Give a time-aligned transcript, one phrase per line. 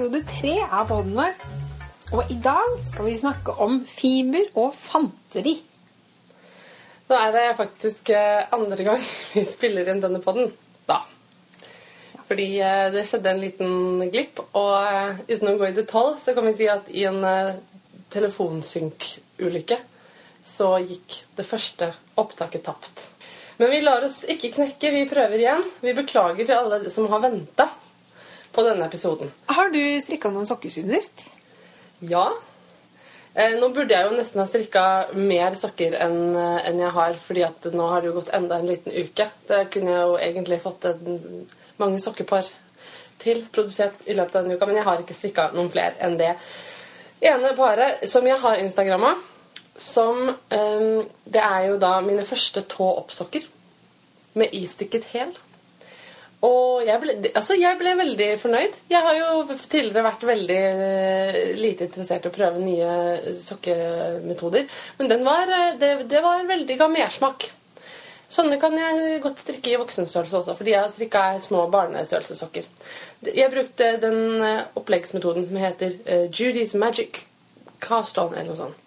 [0.00, 1.34] episode tre av podden vår.
[2.16, 5.52] Og i dag skal vi snakke om fiber og fanteri.
[7.10, 9.02] Nå er det faktisk eh, andre gang
[9.34, 10.48] vi spiller inn denne podden.
[10.88, 11.02] Da.
[12.30, 13.74] Fordi eh, det skjedde en liten
[14.06, 17.20] glipp, og eh, uten å gå i detalj, så kan vi si at i en
[18.14, 19.80] telefonsynkulykke
[20.48, 23.04] så gikk det første opptaket tapt.
[23.60, 25.68] Men vi lar oss ikke knekke, vi prøver igjen.
[25.84, 27.68] Vi beklager til alle som har venta
[28.52, 29.30] på denne episoden.
[29.46, 31.26] Har du strikka noen sokker siden sist?
[32.00, 32.30] Ja.
[33.34, 37.18] Eh, nå burde jeg jo nesten ha strikka mer sokker enn eh, enn jeg har,
[37.22, 39.28] fordi at nå har det jo gått enda en liten uke.
[39.46, 41.20] Det kunne jeg jo egentlig fått en,
[41.78, 42.48] mange sokkepar
[43.20, 46.16] til produsert i løpet av denne uka, men jeg har ikke strikka noen flere enn
[46.18, 46.32] det
[47.30, 49.14] ene paret som jeg har Instagramma,
[49.80, 53.46] som eh, Det er jo da mine første tå opp-sokker
[54.40, 55.30] med istikket hæl.
[56.46, 58.76] Og jeg ble, altså jeg ble veldig fornøyd.
[58.88, 64.64] Jeg har jo tidligere vært veldig eh, lite interessert i å prøve nye sokkemetoder.
[64.96, 67.50] Men den var, eh, det, det var veldig ga mersmak.
[68.30, 72.72] Sånne kan jeg godt strikke i voksenstørrelse også, fordi jeg har strikka små barnestørrelsessokker.
[73.28, 75.98] Jeg brukte den eh, oppleggsmetoden som heter
[76.32, 77.26] Judy's Magic
[77.84, 78.86] Cast On, eller noe sånt.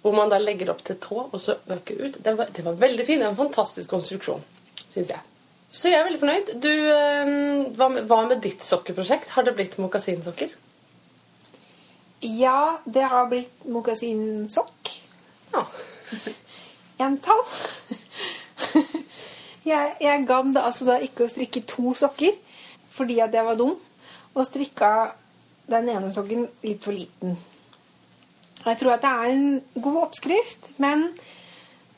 [0.00, 2.22] Hvor man da legger opp til tå, og så øker ut.
[2.24, 3.20] Det var, det var veldig fint.
[3.20, 4.46] Det er en fantastisk konstruksjon,
[4.94, 5.26] syns jeg.
[5.70, 6.54] Så jeg er veldig fornøyd.
[6.62, 7.32] Du, eh,
[7.76, 9.34] hva, med, hva med ditt sokkeprosjekt?
[9.36, 10.54] Har det blitt mokasinsokker?
[12.24, 14.94] Ja, det har blitt mokasinsokk.
[15.52, 15.66] Ja.
[17.04, 17.44] Entall.
[19.70, 22.34] jeg, jeg gadd altså da ikke å strikke to sokker
[22.98, 23.76] fordi at jeg var dum,
[24.34, 24.88] og strikka
[25.70, 27.36] den ene sokken litt for liten.
[28.64, 31.12] Jeg tror at det er en god oppskrift, men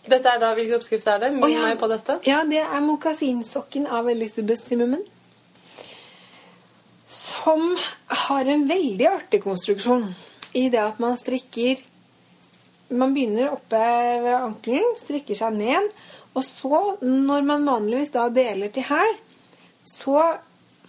[0.09, 1.31] Dette er da, Hvilken oppskrift er det?
[1.35, 1.63] Minn Å, ja.
[1.67, 2.19] meg på dette.
[2.29, 5.03] Ja, det er mokasinsokken av Elisabeth Zimmerman.
[7.11, 7.75] Som
[8.27, 10.13] har en veldig artig konstruksjon
[10.57, 11.83] i det at man strikker
[12.91, 13.79] Man begynner oppe
[14.25, 15.93] ved ankelen, strikker seg ned,
[16.35, 19.13] og så, når man vanligvis da deler til hæl,
[19.87, 20.25] så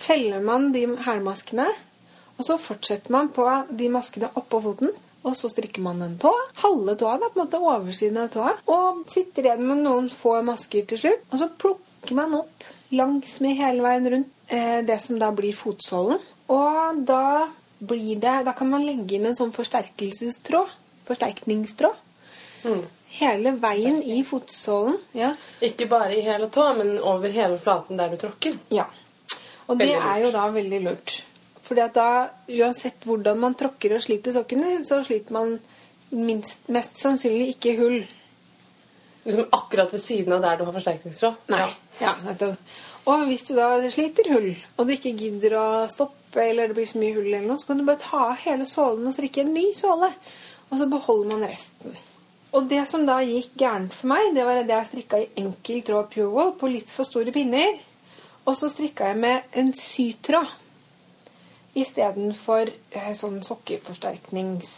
[0.02, 1.68] feller man de hælmaskene,
[2.40, 4.90] og så fortsetter man på de maskene oppå foten.
[5.24, 6.32] Og så strikker man en tå.
[6.64, 8.56] Halve tåa, da, på en måte oversiden av tåa.
[8.74, 11.28] Og sitter igjen med noen få masker til slutt.
[11.32, 15.54] Og så plukker man opp langs med hele veien rundt eh, det som da blir
[15.56, 16.18] fotsålen.
[16.52, 17.50] Og da
[17.82, 20.74] blir det Da kan man legge inn en sånn forsterkelsestråd.
[21.08, 21.96] Forsterkningstråd.
[22.66, 22.82] Mm.
[23.22, 24.98] Hele veien i fotsålen.
[25.18, 25.34] Ja.
[25.62, 28.58] Ikke bare i hele tåa, men over hele flaten der du tråkker.
[28.74, 28.90] ja.
[29.70, 30.10] Og det Veldig lurt.
[30.12, 31.12] er jo da veldig lurt.
[31.72, 32.06] Fordi at da,
[32.52, 35.54] uansett hvordan man tråkker og sliter sokkene, så sliter man
[36.12, 38.02] minst, mest sannsynlig ikke hull.
[39.24, 41.48] Liksom akkurat ved siden av der du har forsterkningstråd.
[41.54, 41.70] Nei.
[42.02, 42.74] Ja, nettopp.
[43.08, 46.92] Og hvis du da sliter hull, og du ikke gidder å stoppe, eller det blir
[46.92, 49.46] så mye hull, eller noe, så kan du bare ta av hele sålen og strikke
[49.46, 50.12] en ny såle.
[50.74, 51.96] Og så beholder man resten.
[52.52, 55.86] Og det som da gikk gærent for meg, det var at jeg strikka i enkel
[55.88, 57.80] tråd Purewool på litt for store pinner.
[58.44, 60.58] Og så strikka jeg med en sytråd
[61.78, 64.74] istedenfor eh, sånn sokkeforsterknings...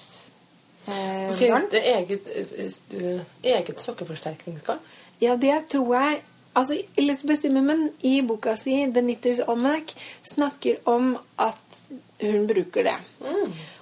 [0.83, 1.31] Eh.
[1.39, 3.23] Fins det eget, eh,
[3.55, 4.81] eget sokkeforsterkningsgarn?
[5.23, 6.21] Ja, det tror jeg
[6.53, 11.79] Altså, Elizabeth Zimmerman i boka si 'The Knitters Almanac' snakker om at
[12.21, 12.97] hun bruker det.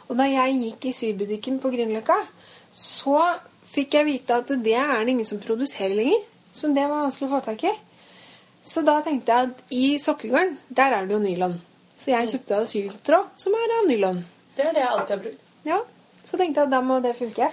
[0.07, 2.15] Og da jeg gikk i sybutikken på Grünerløkka,
[2.71, 3.19] så
[3.71, 6.23] fikk jeg vite at det er det ingen som produserer lenger.
[6.53, 7.73] Så det var vanskelig å få tak i.
[8.63, 11.61] Så da tenkte jeg at i sokkegarn, der er det jo nylon.
[12.01, 14.23] Så jeg kjøpte asyltråd, som er av nylon.
[14.57, 15.45] Det er det jeg alltid har brukt.
[15.67, 15.77] Ja,
[16.25, 17.49] så tenkte jeg at da må det funke.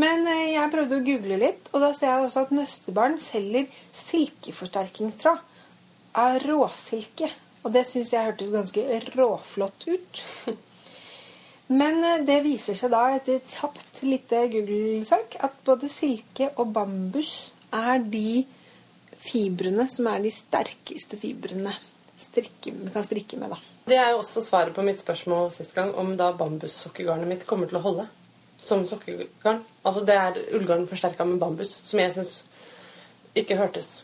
[0.00, 3.68] Men eh, jeg prøvde å google litt, og da ser jeg også at Nøstebarn selger
[4.00, 5.38] silkeforsterkningstråd
[6.18, 7.30] av råsilke.
[7.64, 10.22] Og det syns jeg hørtes ganske råflott ut.
[11.78, 16.74] Men eh, det viser seg da etter et kjapt lite Google-søk at både silke og
[16.74, 17.36] bambus
[17.74, 18.42] er de
[19.24, 21.72] fibrene som er de sterkeste fibrene
[22.20, 23.54] strikke, kan strikke med.
[23.54, 23.73] da.
[23.84, 27.68] Det er jo også svaret på mitt spørsmål sist gang om da bambussokkegarnet mitt kommer
[27.68, 28.06] til å holde
[28.58, 29.60] som sokkegarn.
[29.84, 32.42] Altså det er ullgarn forsterka med bambus, som jeg syns
[33.36, 33.98] ikke hørtes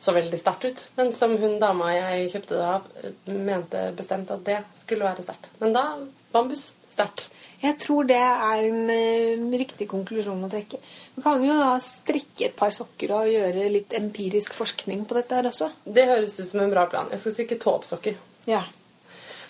[0.00, 0.86] så veldig sterkt ut.
[0.96, 2.86] Men som hun dama jeg kjøpte det av,
[3.28, 5.50] mente bestemt at det skulle være sterkt.
[5.60, 5.84] Men da
[6.32, 7.26] bambus sterkt.
[7.60, 10.80] Jeg tror det er en eh, riktig konklusjon å trekke.
[11.12, 15.36] Du kan jo da strikke et par sokker og gjøre litt empirisk forskning på dette
[15.36, 15.68] her også.
[15.84, 17.12] Det høres ut som en bra plan.
[17.12, 18.16] Jeg skal strikke tåoppsokker.
[18.48, 18.64] Ja.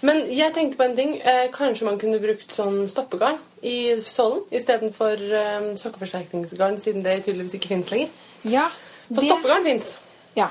[0.02, 1.10] Men jeg tenkte på en ting.
[1.20, 7.58] Eh, kanskje man kunne brukt sånn stoppegarn i sålen istedenfor eh, sokkeforsterkningsgarn, siden det tydeligvis
[7.58, 8.08] ikke fins lenger.
[8.48, 8.68] Ja,
[9.08, 9.94] For det, stoppegarn fins.
[10.36, 10.48] ja.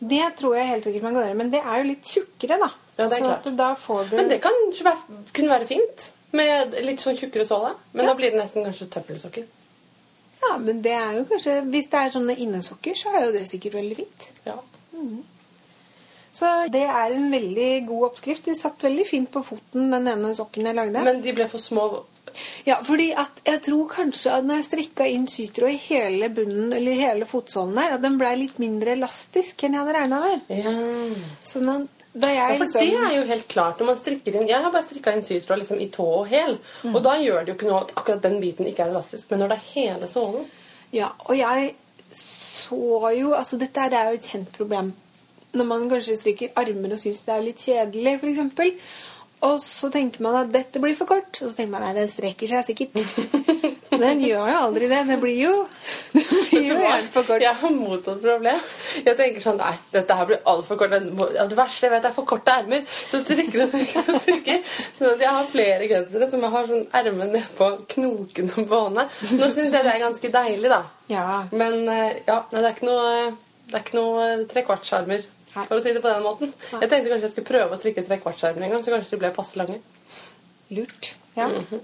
[0.00, 2.70] Det tror jeg helt sikkert man kan gjøre, men det er jo litt tjukkere, da.
[2.96, 3.46] Ja, det er så klart.
[3.50, 4.52] at da får du Men det kan
[4.84, 7.74] være, kunne være fint med litt sånn tjukkere såle.
[7.92, 8.10] Men Ja.
[8.12, 9.44] da blir det nesten kanskje tøffelsokker.
[10.40, 13.48] Ja, men det er jo kanskje Hvis det er sånne innesokker, så er jo det
[13.48, 14.28] sikkert veldig fint.
[14.46, 14.56] Ja.
[16.32, 18.46] Så det er en veldig god oppskrift.
[18.46, 21.02] De satt veldig fint på foten, den ene sokken jeg lagde.
[21.04, 21.86] Men de ble for små.
[22.64, 26.74] Ja, fordi at jeg tror kanskje at når jeg strikka inn sytråd i hele bunnen,
[26.76, 30.52] eller hele fotsålen der, at den ble litt mindre elastisk enn jeg hadde regna med.
[30.60, 30.76] Ja.
[31.46, 34.58] Sånn at Ja, for liksom det er jo helt klart når man strikker inn Jeg
[34.64, 36.56] har bare strikka inn sytråd liksom, i tå og hæl.
[36.82, 36.96] Mm.
[36.96, 39.28] Og da gjør det jo ikke noe at akkurat den biten ikke er elastisk.
[39.30, 40.48] Men når det er hele sålen
[40.94, 41.74] Ja, og jeg
[42.18, 42.80] så
[43.14, 44.90] jo Altså, dette er jo et kjent problem
[45.56, 48.74] når man kanskje strikker armer og syns det er litt kjedelig, f.eks.
[49.48, 52.10] Og så tenker man at dette blir for kort, og så tenker man at den
[52.12, 52.98] strekker seg sikkert.
[54.00, 55.00] Den gjør jo aldri det.
[55.08, 55.54] Det blir jo,
[56.14, 56.76] det blir jo
[57.12, 57.42] for kort.
[57.42, 58.62] Jeg har motsatt problem.
[59.04, 60.94] Jeg tenker sånn Nei, dette her blir altfor kort.
[60.94, 62.86] Det verste jeg vet, er for korte ermer.
[63.10, 64.62] Så strikker og strikker og strikker.
[64.96, 69.06] Sånn at jeg har flere gensere som jeg har sånn erme nedpå knokene på hånda.
[69.34, 70.80] Nå syns jeg det er ganske deilig, da.
[71.10, 71.26] Ja.
[71.52, 73.12] Men eh, ja, det er ikke noe,
[73.66, 75.28] det er ikke noe trekvartsarmer.
[75.54, 76.52] For å si det på den måten.
[76.72, 76.82] Nei.
[76.84, 79.32] Jeg tenkte kanskje jeg skulle prøve å strikke trekvartsarmer en gang, så kanskje de ble
[79.34, 79.80] passe lange.
[80.70, 81.14] Lurt.
[81.36, 81.48] Ja.
[81.50, 81.80] Nei.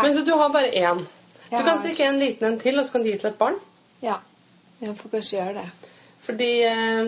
[0.00, 1.04] Men så du har bare én.
[1.50, 3.60] Du kan strikke en liten en til, og så kan du gi til et barn.
[4.04, 4.20] ja.
[4.76, 5.92] Jeg får kanskje gjøre det.
[6.26, 7.06] Fordi eh,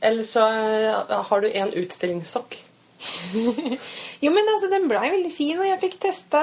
[0.00, 2.56] Ellers så eh, har du en utstillingssokk.
[4.24, 6.40] Jo, men altså, den blei veldig fin, og jeg fikk testa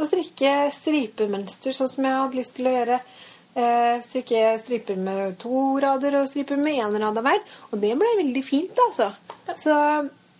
[0.00, 2.96] å strikke stripemønster sånn som jeg hadde lyst til å gjøre.
[3.54, 7.42] Eh, strikke striper med to rader og striper med én rad av hver.
[7.70, 9.12] Og det ble veldig fint, altså.
[9.54, 9.76] Så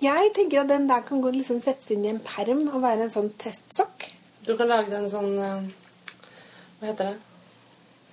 [0.02, 3.06] jeg tenker at den der kan gå liksom settes inn i en perm og være
[3.06, 4.08] en sånn testsokk.
[4.44, 5.70] Du kan lage en sånn eh,
[6.80, 7.14] Hva heter det?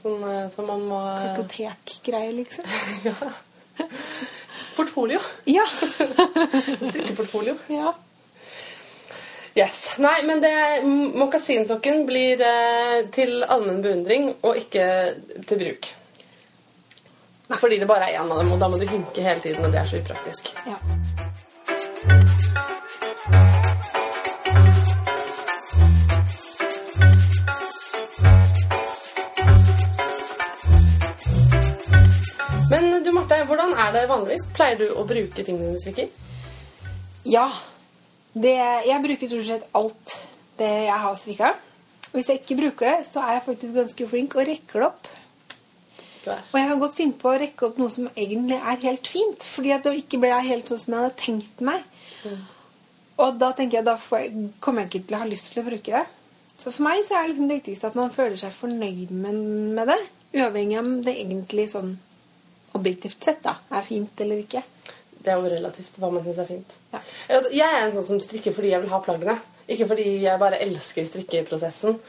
[0.03, 2.69] Sånn eh, som man må Kartotek-greie, liksom.
[3.09, 3.18] ja.
[4.77, 5.19] Portfolio.
[5.50, 5.65] Ja.
[6.88, 7.57] Strikkeportfolio.
[7.74, 7.95] ja.
[9.56, 9.95] Yes.
[10.00, 10.83] Nei, men det
[11.19, 14.86] Mokasinsokken blir eh, til allmenn beundring og ikke
[15.48, 15.89] til bruk.
[17.59, 19.74] Fordi det bare er én av dem, og da må du hinke hele tiden, og
[19.74, 20.53] det er så upraktisk.
[20.68, 20.80] ja.
[32.71, 34.48] Men du Marte, hvordan er det vanligvis?
[34.56, 36.07] Pleier du å bruke tingene du strikker?
[37.27, 37.50] Ja.
[38.31, 38.56] Det,
[38.88, 40.16] jeg bruker stort sett alt
[40.60, 41.51] det jeg har strikka.
[42.12, 45.12] Hvis jeg ikke bruker det, så er jeg faktisk ganske flink og rekker det opp.
[46.51, 49.45] Og jeg har godt funnet på å rekke opp noe som egentlig er helt fint.
[49.48, 51.86] Fordi at det ikke ble helt sånn som jeg hadde tenkt meg.
[53.22, 55.63] Og da tenker jeg, da får jeg, kommer jeg ikke til å ha lyst til
[55.63, 56.04] å bruke det.
[56.62, 59.42] Så for meg så er liksom det viktigste at man føler seg fornøyd med,
[59.77, 60.00] med det.
[60.38, 61.95] Uavhengig av om det egentlig sånn
[62.77, 64.62] objektivt sett da, er fint eller ikke.
[65.22, 66.76] Det er jo relativt hva man syns er fint.
[66.94, 67.02] Ja.
[67.54, 69.38] Jeg er en sånn som strikker fordi jeg vil ha plaggene.
[69.72, 72.00] Ikke fordi jeg bare elsker strikkeprosessen.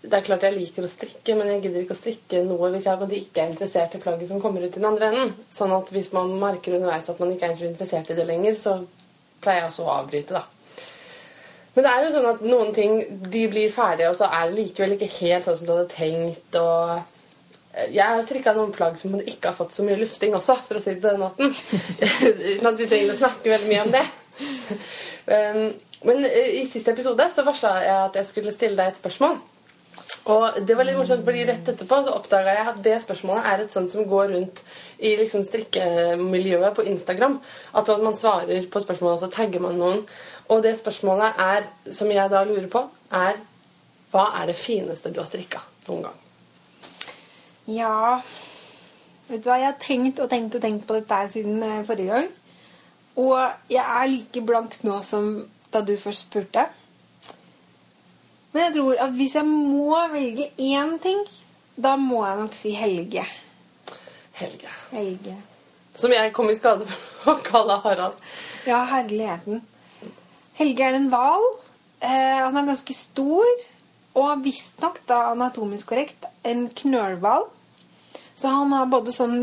[0.00, 2.86] Det er klart jeg liker å strikke, men jeg gidder ikke å strikke noe hvis
[2.88, 5.34] jeg ikke er interessert i plagget som kommer ut i den andre enden.
[5.52, 8.56] Sånn at hvis man merker underveis at man ikke er så interessert i det lenger,
[8.60, 8.78] så
[9.44, 10.46] pleier jeg også å avbryte, da.
[11.74, 12.96] Men det er jo sånn at noen ting
[13.32, 16.56] de blir ferdige, og så er det likevel ikke helt sånn som du hadde tenkt.
[16.58, 17.09] og
[17.90, 20.82] jeg har strikka noen plagg som ikke har fått så mye lufting også, for å
[20.82, 21.52] si det på den måten.
[21.52, 24.06] Uten at vi trenger å snakke veldig mye om det.
[25.30, 25.62] Um,
[26.00, 29.40] Men eh, i siste episode så varsla jeg at jeg skulle stille deg et spørsmål.
[30.30, 33.62] Og det var litt morsomt, fordi rett etterpå så oppdaga jeg at det spørsmålet er
[33.62, 34.62] et sånt som går rundt
[34.98, 37.38] i liksom strikkemiljøet på Instagram.
[37.76, 40.02] At man svarer på spørsmålet, og så tagger man noen.
[40.52, 43.40] Og det spørsmålet er, som jeg da lurer på, er
[44.10, 46.29] Hva er det fineste du har strikka noen gang?
[47.68, 48.20] Ja
[49.30, 51.84] Vet du hva, jeg har tenkt og tenkt og tenkt på dette her siden eh,
[51.86, 52.30] forrige gang.
[53.22, 55.28] Og jeg er like blank nå som
[55.70, 56.64] da du først spurte.
[58.50, 61.22] Men jeg tror at hvis jeg må velge én ting,
[61.78, 63.22] da må jeg nok si Helge.
[64.40, 64.74] Helge.
[64.90, 65.36] Helge.
[65.94, 68.18] Som jeg kom i skade for å kalle Harald.
[68.66, 69.62] Ja, herligheten.
[70.58, 71.46] Helge er en hval.
[72.02, 73.46] Eh, han er ganske stor.
[74.18, 77.44] Og visstnok, da anatomisk korrekt, en knølhval.
[78.34, 79.36] Så han har både sånn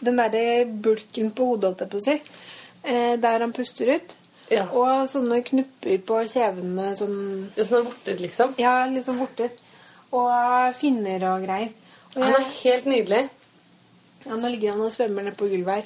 [0.00, 2.16] den derre bulken på hodet, holdt jeg på å si,
[2.84, 4.14] eh, der han puster ut,
[4.50, 4.66] Ja.
[4.70, 8.54] og sånne knupper på kjevene, sånn ja, sånne vorter, liksom.
[8.58, 9.50] Ja, liksom vorter.
[10.12, 11.72] Og finner og greier.
[12.14, 13.28] Og Han er helt nydelig.
[14.26, 15.84] ja, nå ligger han og svømmer nede på gulvet her.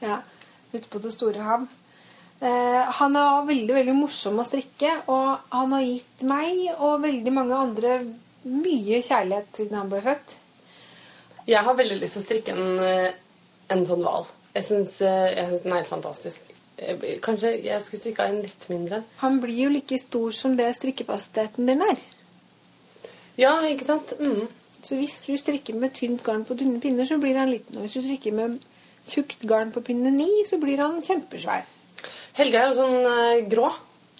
[0.00, 0.20] Ja,
[0.72, 1.66] ute på det store hav.
[2.42, 7.32] Eh, han er veldig veldig morsom å strikke, og han har gitt meg og veldig
[7.34, 7.98] mange andre
[8.50, 10.38] mye kjærlighet siden han ble født.
[11.46, 13.12] Jeg har veldig lyst til å strikke en, eh,
[13.70, 14.26] en sånn hval.
[14.56, 16.40] Jeg syns, eh, den er fantastisk.
[17.22, 19.04] Kanskje jeg skulle strikka en litt mindre.
[19.18, 21.98] Han blir jo like stor som det strikkefastheten din er.
[23.36, 24.18] Ja, ikke sant?
[24.18, 24.48] Mm.
[24.82, 27.76] Så hvis du strikker med tynt garn på tynne pinner, så blir han liten.
[27.76, 28.58] Og hvis du strikker med
[29.06, 31.62] tjukt garn på pinne ni, så blir han kjempesvær.
[32.38, 33.70] Helge er jo sånn eh, grå.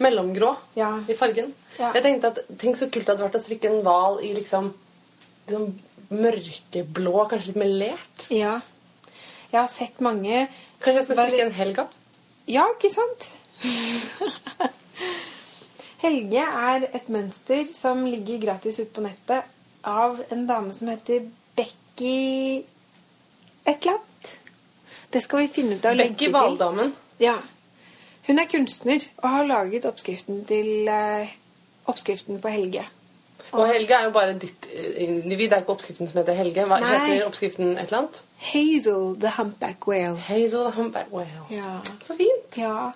[0.03, 0.91] Mellomgrå Ja.
[1.09, 1.53] i fargen.
[1.79, 1.93] Ja.
[1.95, 4.73] Jeg tenkte at Tenk så kult det hadde vært å strikke en hval i liksom,
[5.47, 5.67] liksom
[6.13, 8.27] mørkeblå, kanskje litt melert.
[8.33, 8.57] Ja.
[9.53, 10.49] Jeg har sett mange
[10.83, 11.85] Kanskje jeg skal Bare- strikke en Helga?
[12.51, 13.29] Ja, ikke sant?
[16.03, 19.45] Helge er et mønster som ligger gratis ute på nettet
[19.87, 22.65] av en dame som heter Becky
[23.63, 24.33] et eller annet.
[25.13, 26.91] Det skal vi finne ut av Becky Hvaldamen.
[27.23, 27.37] Ja.
[28.27, 31.33] Hun er kunstner og har laget oppskriften til eh,
[31.91, 32.85] oppskriften på Helge.
[33.53, 35.49] Og Helge er jo bare ditt eh, individ.
[35.51, 36.65] Det er ikke oppskriften som heter Helge.
[36.71, 36.93] Hva Nei.
[37.11, 38.23] heter oppskriften et eller annet?
[38.53, 40.17] Hazel the humpback whale.
[40.29, 41.47] Hazel the Humpback Whale.
[41.51, 41.79] Ja.
[42.03, 42.57] Så fint.
[42.57, 42.91] ja.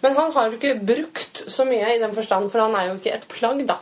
[0.00, 2.96] Men han har jo ikke brukt så mye i den forstand, for han er jo
[2.98, 3.78] ikke et plagg, da.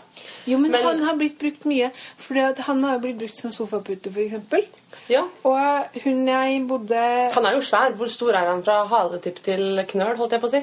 [0.49, 1.91] Jo, men, Men- han har blitt brukt mye.
[2.17, 2.35] For
[2.69, 4.69] han har jo blitt brukt som sofapute, f.eks.
[5.09, 5.23] Ja.
[5.45, 7.01] Og hun jeg bodde
[7.35, 7.93] Han er jo svær.
[7.97, 10.63] Hvor stor er han fra haletipp til knøl, holdt jeg på å si?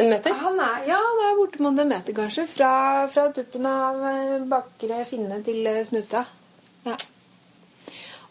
[0.00, 0.32] En meter?
[0.32, 2.46] Han er, ja, han er bortimot en meter, kanskje.
[2.48, 2.70] Fra,
[3.12, 6.24] fra tuppen av eh, bakre finne til eh, snuta.
[6.86, 6.96] Ja.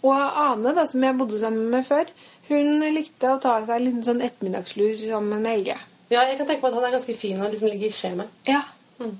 [0.01, 2.09] Og Ane, da, som jeg bodde sammen med før,
[2.49, 5.75] hun likte å ta seg en liten sånn ettermiddagslur sammen med Helge.
[6.09, 8.27] Ja, jeg kan tenke meg at han er ganske fin og liksom ligger i skje.
[8.49, 8.63] Ja.
[8.99, 9.17] Mm.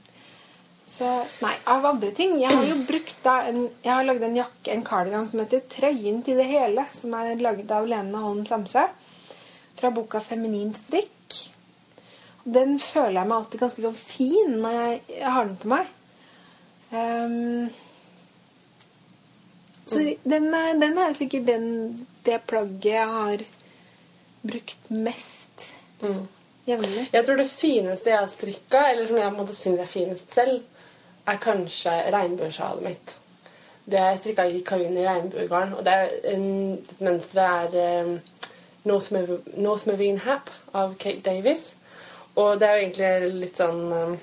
[0.89, 1.09] Så,
[1.43, 4.71] nei, av andre ting Jeg har jo brukt da en, Jeg har lagd en jakke,
[4.73, 8.87] en kardigan som heter 'Trøyen til det hele', som er laget av Lene Holm Samsø.
[9.77, 11.37] Fra boka 'Feminin strikk'.
[12.43, 15.85] Den føler jeg meg alltid ganske sånn fin når jeg, jeg har den på meg.
[16.91, 17.69] Um,
[19.85, 23.45] så den, er, den er sikkert den, det plagget jeg har
[24.41, 25.69] brukt mest
[25.99, 26.27] Mm.
[26.69, 27.07] Jevnlig.
[27.13, 30.61] Jeg tror det fineste jeg har strikka, eller som jeg på en er finest selv,
[31.29, 33.15] er kanskje regnbuesjalet mitt.
[33.89, 35.73] Det er strikka i kaun i regnbuegarn.
[35.77, 36.41] Og det er
[37.01, 38.17] mønsteret er um,
[38.85, 41.71] North, Mar North Marine Hap av Kate Davies.
[42.37, 44.17] Og det er jo egentlig litt sånn um,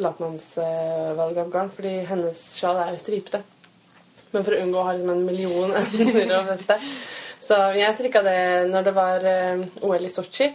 [0.00, 3.42] latmannsvalg av garn, fordi hennes sjal er jo stripete.
[4.32, 6.78] Men for å unngå å ha liksom en million ender å feste.
[7.44, 8.38] Så jeg strikka det
[8.72, 10.48] når det var um, OL i Sotsji.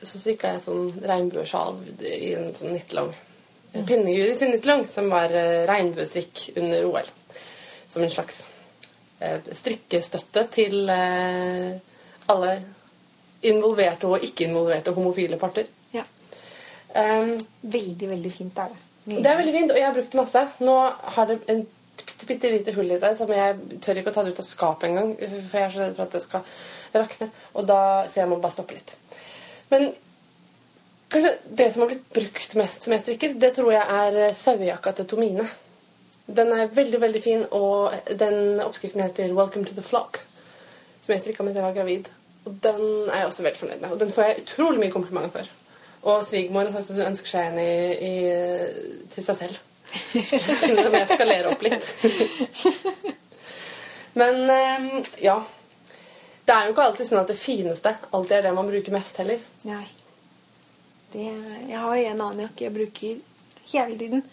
[0.00, 1.76] Så strikka jeg sånn regnbuesjal
[2.08, 3.10] i en sånn nittelong.
[3.72, 7.10] Pinnejuri sin nittelong, som var eh, regnbuestrikk under OL.
[7.90, 8.40] Som en slags
[9.20, 11.76] eh, strikkestøtte til eh,
[12.32, 12.54] alle
[13.46, 15.68] involverte og ikke-involverte homofile parter.
[15.94, 16.06] Ja.
[16.94, 18.80] Um, Veldig, veldig fint er det.
[19.20, 20.42] det er veldig fint, og jeg har brukt masse.
[20.64, 20.74] Nå
[21.16, 21.62] har det en
[21.96, 24.48] bitte, bitte lite hull i seg som jeg tør ikke å ta det ut av
[24.48, 27.30] skapet engang, for jeg er så redd for at det skal rakne.
[27.54, 27.80] Og da,
[28.10, 28.96] så jeg må bare stoppe litt.
[29.70, 29.90] Men
[31.10, 34.36] kanskje det som har blitt brukt mest som jeg strikker, det tror jeg er eh,
[34.36, 35.46] sauejakka til Tomine.
[36.30, 40.20] Den er veldig, veldig fin, og den oppskriften heter 'Welcome to the Flock',
[41.02, 42.10] som jeg strikka mens jeg var gravid.
[42.44, 43.90] Og den er jeg også veldig fornøyd med.
[43.90, 45.50] Og den får jeg utrolig mye komplimenter for.
[46.02, 48.14] Og svigermor har sagt at hun ønsker seg en i, i,
[49.14, 49.58] til seg selv.
[50.64, 51.90] Finner om jeg skalerer opp litt.
[54.14, 55.40] Men eh, ja.
[56.50, 59.18] Det er jo ikke alltid sånn at det fineste alltid er det man bruker mest
[59.22, 59.42] heller.
[59.68, 59.84] Nei.
[61.12, 61.26] Det,
[61.68, 63.20] jeg har en annen jeg bruker
[63.70, 64.24] hele tiden.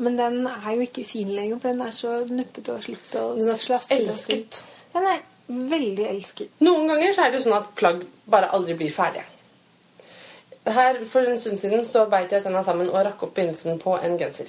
[0.00, 3.14] Men den er jo ikke fin lenger, for den er så nuppete og slitt.
[3.20, 4.60] og slaskete elsket.
[4.94, 5.20] Den er
[5.74, 6.54] veldig elsket.
[6.64, 9.26] Noen ganger så er det jo sånn at plagg bare aldri blir ferdige.
[10.66, 13.98] Her For en stund siden så beit jeg tenna sammen og rakk opp begynnelsen på
[14.00, 14.48] en genser.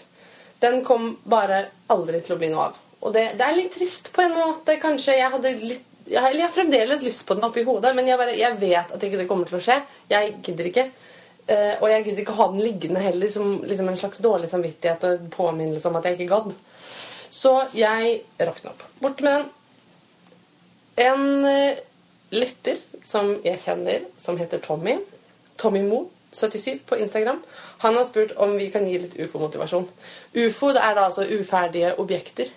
[0.64, 2.80] Den kom bare aldri til å bli noe av.
[3.04, 4.80] Og det, det er litt trist på en måte.
[4.82, 8.08] Kanskje jeg hadde litt jeg, eller jeg har fremdeles lyst på den oppi hodet, men
[8.08, 9.78] jeg, bare, jeg vet at ikke det kommer til å skje.
[10.12, 10.88] Jeg gidder ikke.
[11.48, 15.06] Eh, og jeg gidder ikke ha den liggende heller som liksom en slags dårlig samvittighet
[15.08, 16.56] og påminnelse om at jeg ikke gadd.
[17.32, 18.84] Så jeg rakk den opp.
[19.04, 19.50] Bort med den.
[21.08, 21.80] En eh,
[22.36, 24.98] lytter som jeg kjenner, som heter Tommy,
[25.60, 27.40] Tommy Mo, 77 på Instagram,
[27.78, 29.86] han har spurt om vi kan gi litt ufo-motivasjon.
[30.36, 32.50] Ufo det er da altså uferdige objekter.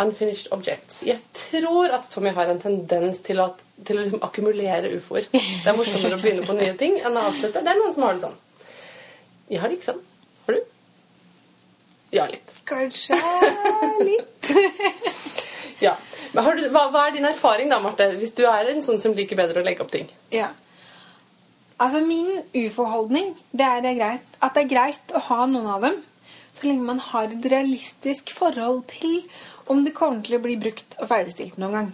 [0.00, 1.02] Unfinished objects.
[1.06, 5.26] Jeg tror at Tommy har en tendens til, at, til å liksom akkumulere ufoer.
[5.32, 7.62] Det er morsommere å begynne på nye ting enn å avslutte.
[7.64, 8.38] Det er noen som har det sånn.
[9.50, 10.04] Jeg har det ikke sånn.
[10.46, 10.62] Har du?
[12.16, 12.56] Ja, litt.
[12.70, 13.18] Kanskje
[14.08, 14.50] litt.
[15.80, 15.94] Ja.
[16.34, 18.10] Men har du, hva, hva er din erfaring da, Marte?
[18.20, 20.10] Hvis du er en sånn som liker bedre å legge opp ting?
[20.34, 20.50] ja.
[21.80, 25.86] Altså, min ufo-holdning det er det greit, at det er greit å ha noen av
[25.86, 25.94] dem
[26.52, 29.22] så lenge man har et realistisk forhold til
[29.70, 31.90] om det kommer til å bli brukt og ferdigstilt noen gang.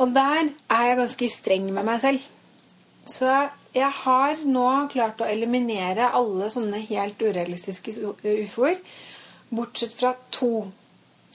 [0.00, 2.30] Og der er jeg ganske streng med meg selv.
[3.06, 3.28] Så
[3.74, 8.78] jeg har nå klart å eliminere alle sånne helt urealistiske so- ufoer.
[9.54, 10.70] Bortsett fra to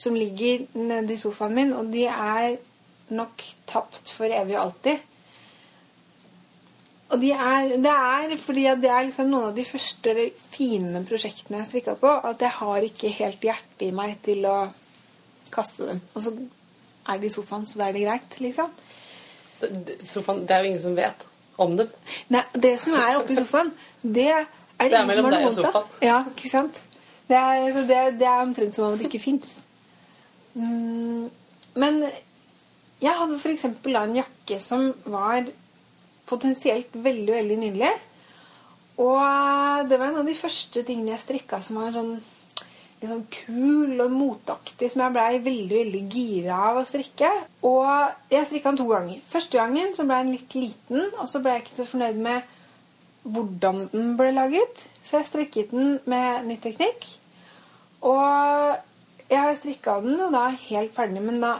[0.00, 2.58] som ligger nede i sofaen min, og de er
[3.14, 5.06] nok tapt for evig og alltid.
[7.10, 10.14] Og de er, det er fordi det er liksom noen av de første
[10.52, 14.58] fine prosjektene jeg strikka på, at jeg har ikke helt hjerte i meg til å
[15.52, 16.00] kaste dem.
[16.14, 16.34] Og så
[17.08, 18.72] er de i sofaen, så da er det greit, liksom.
[19.60, 21.26] Det, det, sofaen, det er jo ingen som vet
[21.60, 21.90] om dem.
[22.32, 25.48] Nei, det som er oppi sofaen, det er det, Det er ingen som har noe
[25.50, 25.96] vondt av.
[26.04, 26.82] Ja, ikke sant?
[27.28, 29.52] Det er, det, det er omtrent som om det ikke fins.
[30.54, 31.28] Mm,
[31.78, 32.00] men
[33.00, 33.66] jeg hadde f.eks.
[33.68, 35.44] en jakke som var
[36.30, 37.92] potensielt veldig, veldig nydelig.
[39.00, 42.18] Og det var en av de første tingene jeg strikka som var sånn,
[43.00, 47.30] litt sånn kul og motaktig, som jeg blei veldig veldig gira av å strikke.
[47.64, 49.22] Og jeg strikka den to ganger.
[49.30, 52.56] Første gangen så ble den litt liten, og så ble jeg ikke så fornøyd med
[53.24, 54.84] hvordan den ble laget.
[55.04, 57.08] Så jeg strikket den med ny teknikk.
[58.04, 58.76] Og
[59.30, 61.56] jeg har strikka den, og da er jeg helt ferdig, men da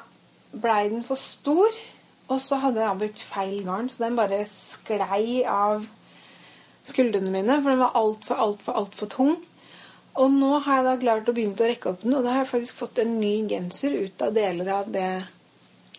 [0.53, 1.81] blei den for stor.
[2.31, 5.87] Og så hadde jeg brukt feil garn, så den bare sklei av
[6.87, 7.61] skuldrene mine.
[7.63, 9.39] For den var altfor, altfor, altfor tung.
[10.19, 12.43] Og nå har jeg da klart å begynne å rekke opp den, og da har
[12.43, 15.09] jeg faktisk fått en ny genser ut av deler av det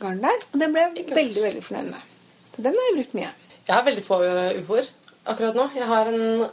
[0.02, 0.48] garnet der.
[0.52, 2.10] Og det ble jeg veldig, veldig fornøyd med.
[2.56, 3.32] Så den har jeg brukt mye.
[3.62, 4.20] Jeg har veldig få
[4.60, 4.90] ufoer
[5.32, 5.68] akkurat nå.
[5.78, 6.48] Jeg har en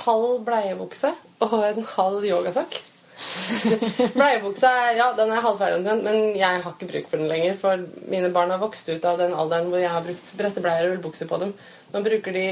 [0.00, 1.12] halv bleiebukse
[1.46, 2.80] og en halv yogasokk.
[4.16, 7.58] Bleiebuksa ja, den er halvferdig omtrent, men jeg har ikke bruk for den lenger.
[7.60, 10.96] For mine barn har vokst ut av den alderen hvor jeg har brukt brettebleier og
[10.96, 11.52] ullbukser på dem.
[11.92, 12.46] Nå bruker de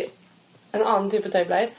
[0.77, 1.73] en annen type tøybleier.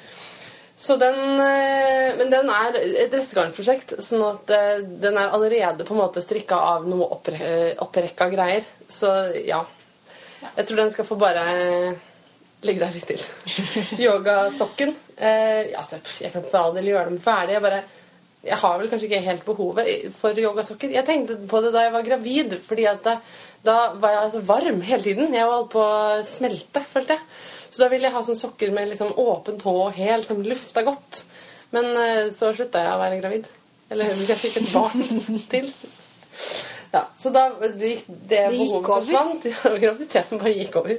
[0.80, 5.92] Så den, eh, men den er et restegarnprosjekt, sånn at eh, den er allerede på
[5.92, 8.64] en måte strikka av noe oppre, opprekka greier.
[8.88, 9.12] Så
[9.44, 9.60] ja.
[10.56, 11.44] Jeg tror den skal få bare
[12.64, 13.26] ligge der litt til.
[14.06, 17.58] Yogasokken eh, altså, Jeg kan for all del gjøre dem ferdig.
[17.58, 17.84] Jeg bare
[18.40, 20.94] jeg har vel kanskje ikke helt behovet for yogasokker.
[20.96, 23.10] Jeg tenkte på det da jeg var gravid, fordi at
[23.68, 25.36] da var jeg altså varm hele tiden.
[25.36, 27.26] Jeg holdt på å smelte, følte jeg.
[27.70, 30.84] Så da ville jeg ha sånne sokker med liksom åpen tå og helt som lufta
[30.88, 31.24] godt.
[31.76, 33.50] Men eh, så slutta jeg å være gravid.
[33.90, 35.72] Eller jeg fikk et barn til.
[36.92, 39.46] Ja, så da gikk det, behovet forsvant.
[39.46, 40.98] Ja, graviditeten bare gikk over.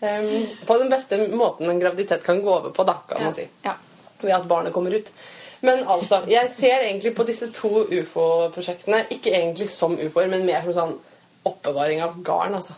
[0.00, 0.30] Um,
[0.66, 3.74] på den beste måten en graviditet kan gå over på, da, kan man si Ja.
[4.22, 5.12] ved at barnet kommer ut.
[5.60, 10.64] Men altså, jeg ser egentlig på disse to ufo-prosjektene ikke egentlig som ufoer, men mer
[10.64, 10.94] som sånn
[11.50, 12.76] oppbevaring av garn, altså.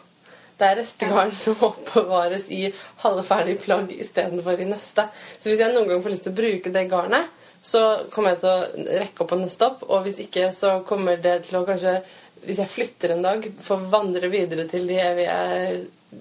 [0.63, 2.69] Det er restegarn som oppbevares i
[3.03, 5.09] halvferdig plagg istedenfor i neste.
[5.41, 8.43] Så hvis jeg noen gang får lyst til å bruke det garnet, så kommer jeg
[8.43, 11.67] til å rekke opp og nøste opp, og hvis ikke, så kommer det til å
[11.67, 12.01] kanskje
[12.43, 15.35] Hvis jeg flytter en dag, få vandre videre til de evige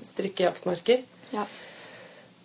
[0.06, 1.00] strikkejaktmarker.
[1.34, 1.48] Ja.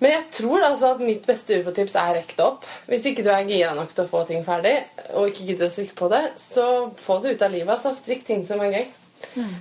[0.00, 2.64] Men jeg tror altså at mitt beste ufo-tips er rekk det opp.
[2.88, 4.78] Hvis ikke du er gira nok til å få ting ferdig,
[5.12, 7.74] og ikke gidder å strikke på det, så få det ut av livet.
[7.76, 7.92] altså.
[8.00, 8.88] Strikk ting som er gøy.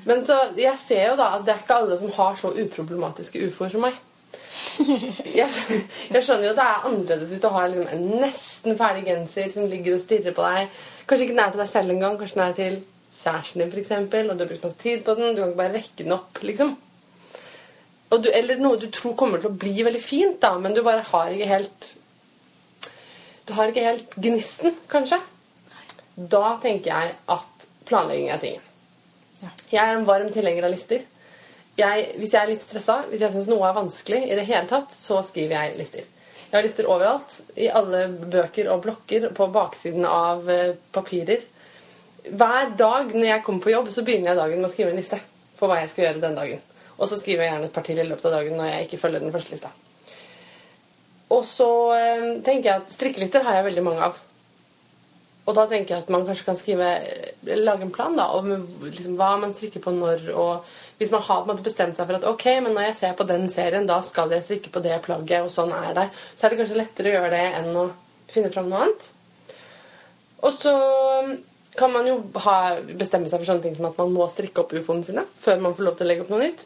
[0.07, 3.41] Men så, jeg ser jo da at det er ikke alle som har så uproblematiske
[3.47, 3.97] ufoer som meg.
[5.35, 5.47] Jeg,
[6.11, 9.49] jeg skjønner jo at det er annerledes hvis du har liksom en nesten ferdig genser
[9.51, 10.77] som ligger og stirrer på deg.
[11.07, 12.77] Kanskje ikke nær til deg selv engang, kanskje nær til
[13.19, 15.35] kjæresten din, f.eks., og du har brukt masse tid på den.
[15.35, 16.75] Du kan ikke bare rekke den opp, liksom.
[18.13, 20.83] Og du, eller noe du tror kommer til å bli veldig fint, da, men du
[20.85, 21.91] bare har ikke helt
[23.45, 25.19] Du har ikke helt gnisten, kanskje.
[26.15, 28.71] Da tenker jeg at planlegging er tingen.
[29.71, 31.05] Jeg er en varm tilhenger av lister.
[31.75, 34.67] Jeg, hvis jeg er litt stressa, hvis jeg syns noe er vanskelig, i det hele
[34.69, 36.05] tatt, så skriver jeg lister.
[36.45, 37.39] Jeg har lister overalt.
[37.59, 41.43] I alle bøker og blokker på baksiden av eh, papirer.
[42.25, 45.01] Hver dag når jeg kommer på jobb, så begynner jeg dagen med å skrive en
[45.01, 45.19] liste
[45.55, 46.61] for hva jeg skal gjøre den dagen.
[46.95, 49.01] Og så skriver jeg gjerne et par til i løpet av dagen når jeg ikke
[49.01, 49.73] følger den første lista.
[51.35, 54.21] Og så eh, tenker jeg at strikkelister har jeg veldig mange av.
[55.45, 58.49] Og da tenker jeg at man kanskje kan skrive, eh, lage en plan da, om
[58.81, 60.29] liksom, hva man strikker på når.
[60.33, 60.63] Og
[60.97, 63.45] hvis man har måte bestemt seg for at ok, men når jeg ser på den
[63.53, 66.61] serien, da skal jeg strikke på det plagget, og sånn er det, så er det
[66.63, 67.85] kanskje lettere å gjøre det enn å
[68.31, 69.09] finne fram noe annet.
[70.45, 70.73] Og så
[71.75, 72.57] kan man jo ha,
[72.97, 75.75] bestemme seg for sånne ting som at man må strikke opp ufoene sine før man
[75.77, 76.65] får lov til å legge opp noe nytt.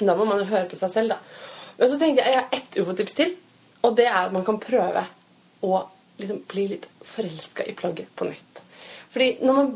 [0.00, 1.18] Da må man jo høre på seg selv, da.
[1.78, 3.34] Men så tenkte jeg jeg har ett ufo-tips til.
[3.84, 5.04] Og det er at man kan prøve
[5.64, 5.82] å
[6.20, 8.62] liksom bli litt forelska i plagget på nytt.
[9.14, 9.74] Fordi når man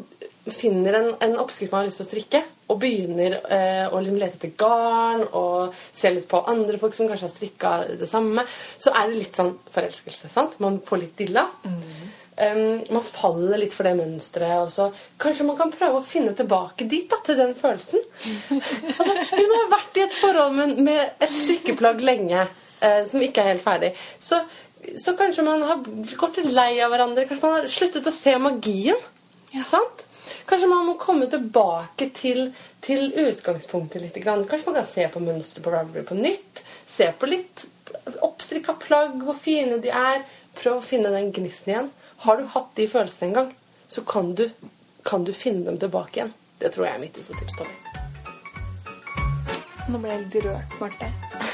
[0.48, 4.18] finner en, en oppskrift man har lyst til å strikke, og begynner eh, å liksom
[4.20, 8.44] lete etter garn og se litt på andre folk som kanskje har strikka det samme,
[8.77, 10.29] så er det litt sånn forelskelse.
[10.33, 10.59] sant?
[10.61, 11.46] Man får litt dilla.
[12.38, 14.77] Um, man faller litt for det mønsteret.
[15.18, 18.05] Kanskje man kan prøve å finne tilbake dit, da, til den følelsen.
[18.53, 22.44] altså, hvis man har vært i et forhold med, med et strikkeplagg lenge,
[22.85, 23.94] eh, som ikke er helt ferdig.
[24.22, 24.38] Så,
[24.96, 25.81] så kanskje man har
[26.16, 27.27] gått litt lei av hverandre.
[27.29, 29.01] Kanskje man har sluttet å se magien.
[29.55, 29.64] Ja.
[29.68, 30.05] Sant?
[30.48, 32.51] Kanskje man må komme tilbake til,
[32.85, 34.18] til utgangspunktet litt.
[34.24, 34.46] Grann.
[34.48, 36.64] Kanskje man kan se på mønsteret på Ravelry på nytt.
[36.88, 37.66] Se på litt
[38.24, 40.24] oppstrikka plagg, hvor fine de er.
[40.59, 41.90] Prøv å finne den gnisten igjen.
[42.24, 43.53] Har du hatt de følelsene en gang,
[43.88, 44.48] så kan du,
[45.07, 46.35] kan du finne dem tilbake igjen.
[46.59, 47.77] Det tror jeg er mitt ufotips, Tommy.
[49.88, 51.48] Nå ble jeg litt rørt, Marte.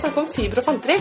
[0.00, 0.94] Vi snakke om fiber og fanteri.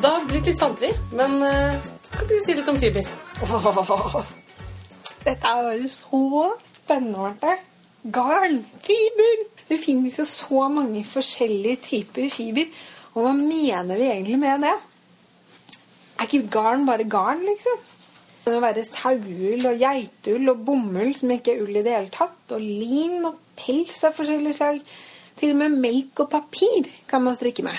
[0.00, 3.08] Det har blitt litt fanteri, men eh, kan ikke du si litt om fiber?
[3.44, 4.14] Åh,
[5.26, 6.44] dette er jo så
[6.78, 7.50] spennende.
[8.14, 9.42] Garn, fiber.
[9.68, 12.70] Det finnes jo så mange forskjellige typer fiber.
[13.12, 14.72] Og hva mener vi egentlig med det?
[16.16, 17.82] Er ikke garn bare garn, liksom?
[18.46, 22.14] Det kan være saueull og geitull og bomull som ikke er ull i det hele
[22.16, 22.56] tatt.
[22.56, 24.80] Og lin og pels av forskjellige slag.
[25.36, 27.76] Til og med melk og papir kan man strikke med.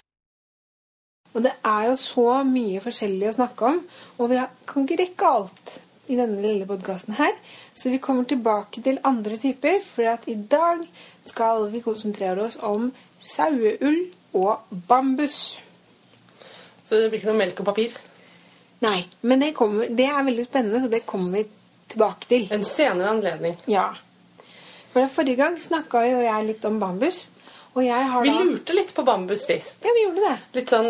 [1.35, 3.83] Og det er jo så mye forskjellig å snakke om,
[4.17, 5.75] og vi kan ikke rekke alt
[6.09, 7.35] i denne lille podkasten her,
[7.77, 10.81] så vi kommer tilbake til andre typer, for at i dag
[11.29, 12.89] skal vi konsentrere oss om
[13.21, 15.59] saueull og bambus.
[16.81, 17.93] Så det blir ikke noe melk og papir.
[18.81, 21.45] Nei, men det, kommer, det er veldig spennende, så det kommer vi
[21.91, 22.47] tilbake til.
[22.55, 23.57] En senere anledning.
[23.69, 23.91] Ja.
[24.89, 27.27] For Forrige gang snakka jo jeg litt om bambus,
[27.73, 29.85] har Vi da lurte litt på bambus sist.
[29.85, 30.37] Ja, vi gjorde det.
[30.57, 30.89] Litt sånn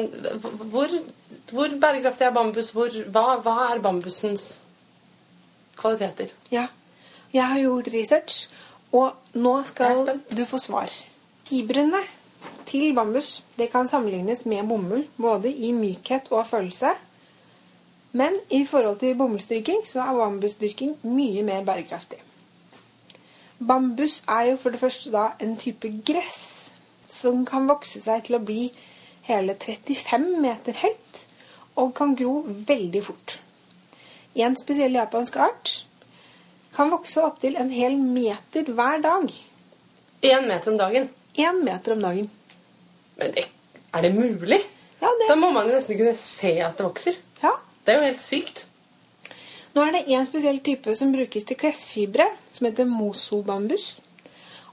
[0.72, 0.94] Hvor,
[1.52, 2.72] hvor bærekraftig er bambus?
[2.76, 4.60] Hvor, hva, hva er bambusens
[5.80, 6.32] kvaliteter?
[6.54, 6.68] Ja.
[7.34, 8.48] Jeg har gjort research,
[8.92, 10.90] og nå skal du få svar.
[11.46, 12.02] Fibrene
[12.70, 16.96] til bambus det kan sammenlignes med bomull, både i mykhet og følelse.
[18.12, 22.18] Men i forhold til bomullsdyrking så er bambusdyrking mye mer bærekraftig.
[23.68, 26.59] Bambus er jo for det første da en type gress
[27.12, 28.70] som kan vokse seg til å bli
[29.28, 31.22] hele 35 meter høyt
[31.80, 33.38] og kan gro veldig fort.
[34.40, 35.74] En spesiell japansk art
[36.76, 39.32] kan vokse opptil en hel meter hver dag.
[40.22, 41.10] Én meter om dagen.
[41.36, 42.30] Én meter om dagen.
[43.20, 43.46] Men det,
[43.94, 44.62] er det mulig?
[45.00, 45.30] Ja, det...
[45.32, 47.20] Da må man jo nesten kunne se at det vokser.
[47.42, 47.56] Ja.
[47.84, 48.66] Det er jo helt sykt.
[49.76, 53.94] Nå er det en spesiell type som brukes til klesfibre, som heter mosobambus.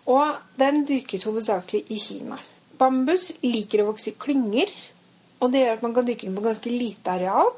[0.06, 2.38] Og den dyrkes hovedsakelig i Kina.
[2.78, 4.70] Bambus liker å vokse i klynger,
[5.40, 7.50] og det gjør at man kan dyrke den på ganske lite areal.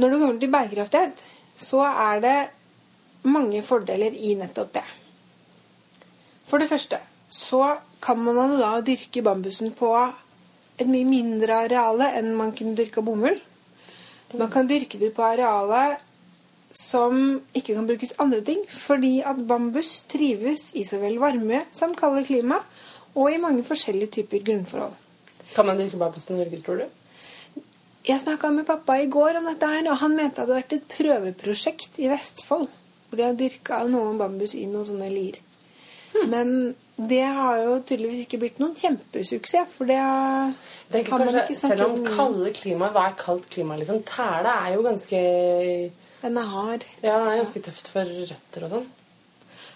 [0.00, 1.22] Når det kommer til bærekraftighet,
[1.56, 2.36] så er det
[3.28, 4.84] mange fordeler i nettopp det.
[6.48, 6.98] For det første
[7.32, 9.92] så kan man da dyrke bambusen på
[10.80, 13.38] et mye mindre areale enn man kunne dyrka bomull.
[14.36, 16.00] Man kan dyrke det på arealet
[16.72, 21.94] som ikke kan brukes andre ting, fordi at bambus trives i så vel varme som
[21.94, 22.62] kalde klima,
[23.14, 24.94] og i mange forskjellige typer grunnforhold.
[25.54, 26.84] Kan man dyrke bambus i Norge, tror du?
[28.08, 30.60] Jeg snakka med pappa i går om dette, her, og han mente at det hadde
[30.62, 32.68] vært et prøveprosjekt i Vestfold.
[33.08, 35.38] Hvor de har dyrka noen bambus i noen sånne lir.
[36.28, 40.00] Men det har jo tydeligvis ikke blitt noen kjempesuksess, for det
[40.92, 41.70] tenker har man ikke ikke om.
[41.70, 43.76] Selv om- kalde klima Hva er kaldt klima?
[43.76, 44.02] liksom?
[44.02, 45.20] Tæle er jo ganske
[46.22, 46.84] Den er hard.
[47.02, 48.90] Ja, den er ganske tøft for røtter og sånn.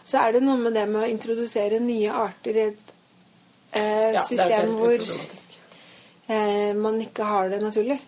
[0.06, 2.92] Så er det noe med det med å introdusere nye arter i et
[3.74, 7.98] eh, Ja, system hvor eh, man ikke har det naturlig.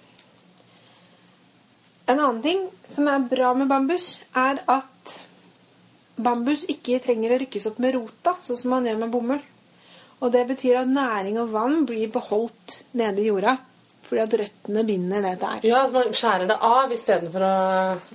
[2.08, 5.18] En annen ting som er bra med bambus, er at
[6.16, 9.42] bambus ikke trenger å rykkes opp med rota, sånn som man gjør med bomull.
[10.22, 13.58] Og det betyr at næring og vann blir beholdt nede i jorda.
[14.08, 15.64] Fordi at røttene binder det der.
[15.68, 17.52] Ja, at man skjærer det av istedenfor å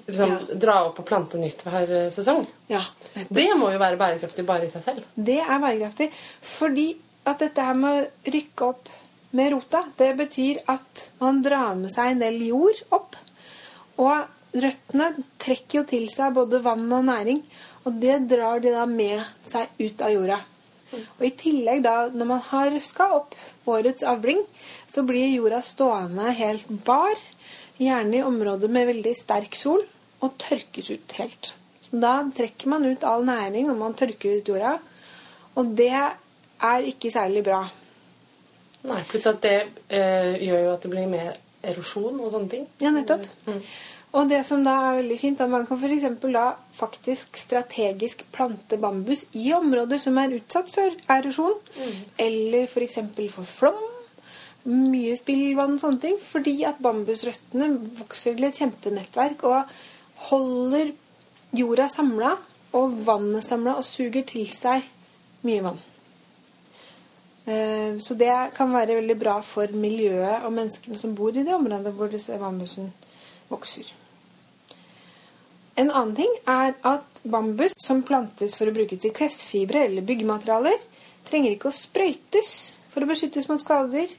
[0.07, 0.57] liksom, Ja.
[0.65, 2.47] dra opp og plante nytt hver eh, sesong.
[2.71, 2.81] Ja,
[3.13, 3.35] nettopp.
[3.37, 5.03] Det må jo være bærekraftig bare i seg selv.
[5.13, 6.09] Det er bærekraftig.
[6.55, 6.87] Fordi
[7.29, 8.89] at dette her med å rykke opp
[9.33, 13.15] med rota, det betyr at man drar med seg en del jord opp.
[14.01, 14.25] Og
[14.65, 17.39] røttene trekker jo til seg både vann og næring,
[17.85, 20.39] og det drar de da med seg ut av jorda.
[20.93, 23.33] Og i tillegg da, når man har røska opp
[23.65, 24.43] årets avling,
[24.93, 27.17] så blir jorda stående helt bar,
[27.81, 29.81] gjerne i områder med veldig sterk sol,
[30.23, 31.53] og tørkes ut helt.
[31.83, 34.77] Så da trekker man ut all næring, og man tørker ut jorda.
[35.57, 37.63] Og det er ikke særlig bra.
[38.83, 42.69] Nei, Pluss at det øh, gjør jo at det blir mer erosjon og sånne ting.
[42.83, 43.25] Ja, nettopp.
[44.13, 46.05] Og det som da er veldig fint, at man kan f.eks.
[46.21, 46.43] da
[46.77, 51.55] faktisk strategisk plante bambus i områder som er utsatt for erosjon,
[52.21, 52.99] eller f.eks.
[53.33, 53.79] for flom,
[54.69, 59.73] mye spillvann og sånne ting, fordi at bambusrøttene vokser til et kjempenettverk og
[60.29, 60.93] holder
[61.53, 62.35] jorda samla
[62.73, 64.85] og vannet samla og suger til seg
[65.43, 65.81] mye vann.
[67.45, 71.53] Eh, Så det kan være veldig bra for miljøet og menneskene som bor i det
[71.53, 72.93] området hvor disse bambusen
[73.49, 73.91] vokser.
[75.75, 80.77] En annen ting er at bambus som plantes for å bruke til klesfibre eller byggematerialer,
[81.25, 84.11] trenger ikke å sprøytes for å beskyttes mot skader.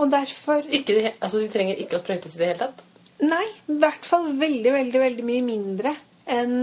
[0.00, 2.82] Og derfor Ikke de, altså, de trenger ikke å sprøytes i det hele tatt.
[3.22, 5.92] Nei, i hvert fall veldig, veldig, veldig mye mindre
[6.32, 6.56] enn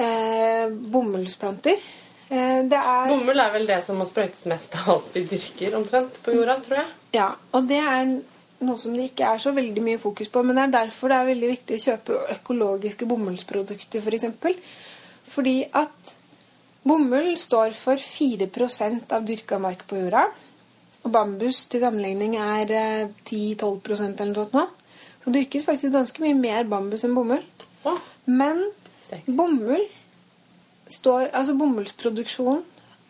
[0.00, 1.82] eh, bomullsplanter.
[2.28, 5.76] Eh, det er Bomull er vel det som må sprøytes mest av alt vi dyrker
[5.78, 6.88] omtrent på jorda, tror jeg.
[7.18, 8.16] Ja, og det er
[8.64, 10.42] noe som det ikke er så veldig mye fokus på.
[10.46, 14.06] Men det er derfor det er veldig viktig å kjøpe økologiske bomullsprodukter, f.eks.
[14.06, 14.58] For eksempel.
[15.36, 16.14] Fordi at
[16.86, 20.28] bomull står for 4% av dyrka mark på jorda.
[21.06, 24.66] Og bambus til sammenligning er eh, 10-12% eller noe sånt nå.
[25.22, 27.44] Så det dyrkes faktisk ganske mye mer bambus enn bomull.
[28.26, 28.64] Men
[29.26, 29.84] bomull
[30.90, 32.64] står Altså bomullsproduksjonen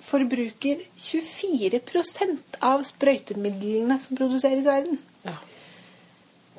[0.06, 5.00] forbruker 24% av sprøytemidlene som produseres i verden.
[5.26, 5.34] Ja.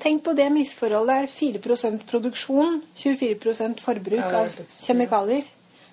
[0.04, 1.30] Tenk på det misforholdet.
[1.32, 5.47] Det er 4% produksjon, 24 forbruk Ja, av kjemikalier.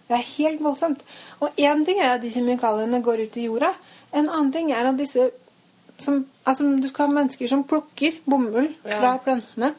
[0.09, 1.05] Det er helt voldsomt.
[1.41, 3.73] Og én ting er at de kjemikaliene går ut i jorda.
[4.15, 5.31] En annen ting er at disse
[5.99, 8.99] som, altså Du skal ha mennesker som plukker bomull Ja.
[9.01, 9.75] fra plantene.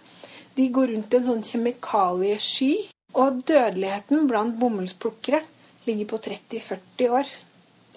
[0.56, 2.74] De går rundt i en sånn kjemikaliesky.
[3.16, 5.42] Og dødeligheten blant bomullsplukkere
[5.88, 7.26] ligger på 30-40 år.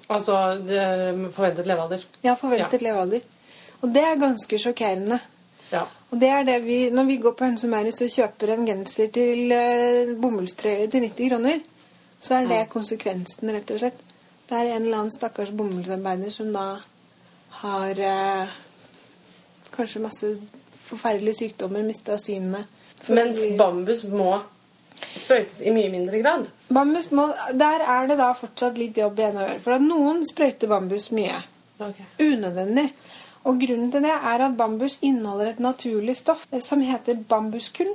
[0.09, 0.35] Altså
[0.67, 2.05] det, forventet levealder.
[2.25, 3.21] Ja, forventet levealder.
[3.83, 5.21] Og det er ganske sjokkerende.
[5.73, 5.85] Ja.
[6.11, 9.11] Og det er det vi, Når vi går på Hense Maurits og kjøper en genser
[9.13, 11.61] til eh, bomullstrøye til 90 kroner,
[12.21, 14.01] så er det konsekvensen, rett og slett.
[14.49, 16.69] Det er en eller annen stakkars bomullsarbeider som da
[17.61, 18.55] har eh,
[19.75, 20.31] kanskje masse
[20.89, 22.65] forferdelige sykdommer, mista synene.
[23.13, 24.33] Mens bambus må
[25.19, 26.49] sprøytes i mye mindre grad.
[26.73, 29.61] Bambus må, Der er det da fortsatt litt jobb igjen å gjøre.
[29.65, 31.39] For at noen sprøyter bambus mye.
[31.79, 32.09] Okay.
[32.19, 32.89] Unødvendig.
[33.47, 37.93] Og grunnen til det er at bambus inneholder et naturlig stoff eh, som heter bambuskull.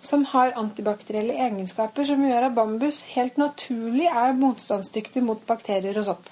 [0.00, 6.08] Som har antibakterielle egenskaper som gjør at bambus helt naturlig er motstandsdyktig mot bakterier og
[6.08, 6.30] sopp.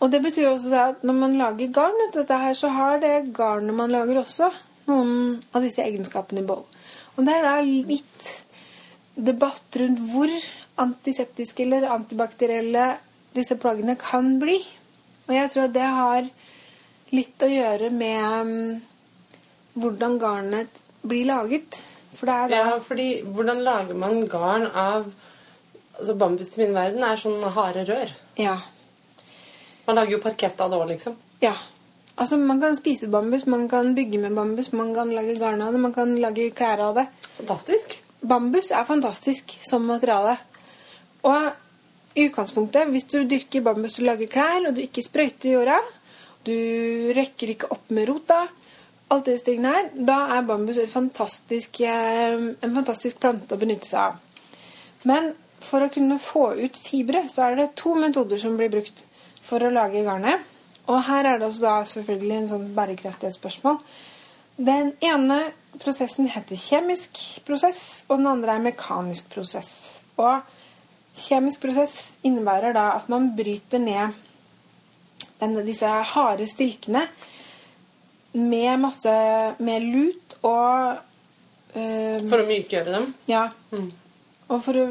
[0.00, 3.92] Og det betyr også at når man lager garn, her, så har det garnet man
[3.92, 4.48] lager også
[4.88, 6.64] noen av disse egenskapene i boll.
[7.16, 8.30] Og det er da litt
[9.20, 10.32] debatt rundt hvor
[10.80, 12.86] antiseptiske eller antibakterielle
[13.36, 14.56] disse plaggene kan bli.
[15.28, 16.30] Og jeg tror at det har
[17.12, 18.78] litt å gjøre med mm,
[19.82, 21.80] hvordan garnet blir laget.
[22.18, 25.10] For det er da Ja, fordi hvordan lager man garn av
[26.00, 28.12] Altså Bambus i min verden er sånn harde rør.
[28.40, 28.54] Ja.
[29.84, 31.16] Man lager jo parkett av det òg, liksom.
[31.44, 31.52] ja.
[32.20, 35.72] Altså, man kan spise bambus, man kan bygge med bambus, man kan lage garn av
[35.72, 37.06] det, man kan lage klær av det.
[37.38, 37.94] Fantastisk.
[38.20, 40.34] Bambus er fantastisk som materiale.
[41.24, 41.46] Og
[42.16, 45.78] i utgangspunktet, hvis du dyrker bambus og lager klær, og du ikke sprøyter jorda,
[46.44, 46.52] du
[47.16, 48.42] røkker ikke opp med rota,
[49.10, 54.00] alt disse tingene her, da er bambus fantastisk, eh, en fantastisk plante å benytte seg
[54.00, 54.18] av.
[55.08, 59.04] Men for å kunne få ut fibre, så er det to metoder som blir brukt
[59.42, 60.46] for å lage garnet.
[60.86, 63.78] Og her er det også da selvfølgelig en sånn bærekraftighetsspørsmål.
[64.60, 70.00] Den ene prosessen heter kjemisk prosess, og den andre er mekanisk prosess.
[70.20, 70.42] Og
[71.16, 74.16] kjemisk prosess innebærer da at man bryter ned
[75.40, 77.06] denne, disse harde stilkene
[78.32, 79.14] med masse
[79.58, 81.00] med lut og
[81.74, 83.08] um, For å mykgjøre dem.
[83.30, 83.48] Ja.
[83.72, 83.88] Mm.
[84.50, 84.86] Og for å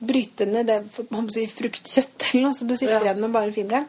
[0.00, 3.02] bryte ned det si, fruktkjøttet eller noe, så du sitter Ja.
[3.10, 3.84] igjen med bare fibre.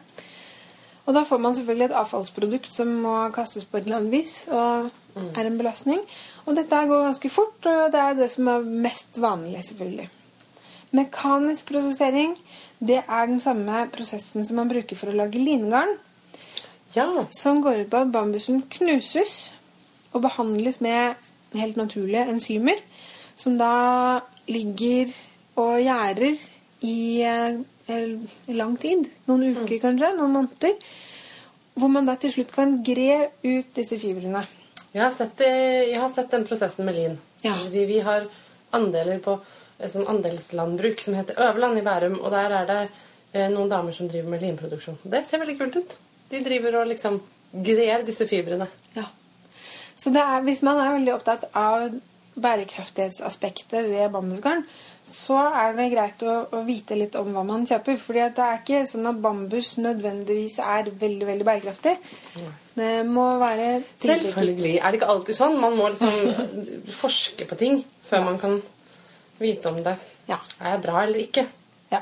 [1.06, 4.46] Og da får man selvfølgelig et avfallsprodukt som må kastes på et eller annet vis
[4.48, 6.02] og er en belastning.
[6.46, 10.08] Og dette går ganske fort, og det er det som er mest vanlig, selvfølgelig.
[10.92, 12.36] Mekanisk prosessering
[12.82, 15.96] det er den samme prosessen som man bruker for å lage lingarn,
[16.94, 17.26] Ja.
[17.30, 19.52] som går ut på at bambusen knuses
[20.12, 21.14] og behandles med
[21.56, 22.80] helt naturlige enzymer,
[23.36, 25.12] som da ligger
[25.56, 26.36] og gjærer
[26.84, 27.60] i eh,
[28.52, 29.08] lang tid.
[29.28, 30.76] Noen uker kanskje, noen måneder.
[31.72, 34.44] Hvor man da til slutt kan gre ut disse fibrene.
[34.92, 37.14] Jeg har, sett, jeg har sett den prosessen med lin.
[37.44, 37.56] Ja.
[37.64, 38.28] Vi har
[38.76, 39.38] andeler på
[39.90, 42.18] sånn andelslandbruk som heter Øverland i Bærum.
[42.20, 45.00] Og der er det eh, noen damer som driver med linproduksjon.
[45.02, 45.96] Det ser veldig kult ut.
[46.32, 47.20] De driver og liksom
[47.52, 48.66] grer disse fibrene.
[48.96, 49.04] Ja.
[49.94, 51.90] Så det er, hvis man er veldig opptatt av
[52.42, 54.64] bærekraftighetsaspektet ved bambusgarn,
[55.12, 57.98] så er det greit å, å vite litt om hva man kjøper.
[58.00, 61.96] fordi det er ikke sånn at bambus nødvendigvis er veldig veldig bærekraftig.
[62.78, 64.78] Det må være Selvfølgelig.
[64.80, 65.58] Er det ikke alltid sånn?
[65.60, 66.56] Man må liksom
[67.02, 68.56] forske på ting før man kan
[69.42, 69.98] vite om det
[70.30, 70.38] Ja.
[70.62, 71.44] er bra eller ikke.
[71.92, 72.00] Ja.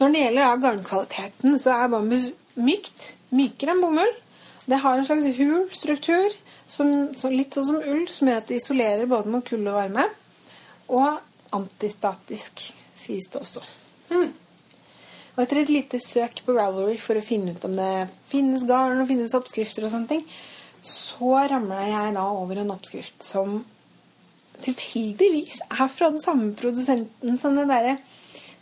[0.00, 3.12] Når det gjelder garnkvaliteten, så er bambus mykt.
[3.36, 4.12] Mykere enn bomull.
[4.70, 6.34] Det har en slags hul struktur,
[6.66, 9.80] som, som, litt sånn som ull, som gjør at det isolerer både mot kulde og
[9.80, 10.06] varme.
[10.90, 12.62] Og antistatisk,
[12.98, 13.64] sies det også.
[14.10, 19.00] Og etter et lite søk på Ravelry for å finne ut om det finnes garn
[19.00, 20.24] og finnes oppskrifter og sånne ting,
[20.84, 23.60] så ramla jeg da over en oppskrift som
[24.60, 27.96] tilfeldigvis er fra den samme produsenten som det derre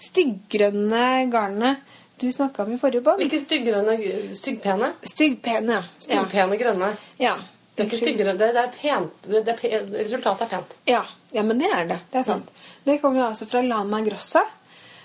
[0.03, 1.88] stygggrønne garnet
[2.21, 3.21] du snakka om i forrige pod.
[3.23, 3.95] Ikke styggrønne,
[4.39, 4.91] styggpene.
[5.13, 5.85] Styggpene, ja.
[6.05, 6.97] Styggpene grønne.
[7.23, 7.37] ja.
[7.79, 9.19] Det er ikke styggrønne, det, det er pent.
[9.23, 9.93] Det, det er pent.
[9.95, 10.73] resultatet er pent.
[10.91, 11.03] Ja.
[11.31, 11.99] ja, men det er det.
[12.11, 12.49] Det er sant.
[12.83, 14.43] Det kommer altså fra Lana Grossa.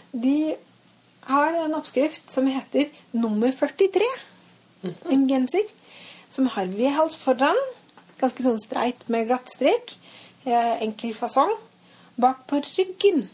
[0.09, 0.55] De
[1.27, 4.07] har en oppskrift som heter nummer 43.
[5.13, 5.69] En genser
[6.33, 7.61] som har V-hals foran.
[8.17, 9.93] Ganske sånn streit med glatt strek.
[10.41, 11.53] Eh, enkel fasong.
[12.17, 13.27] Bak på ryggen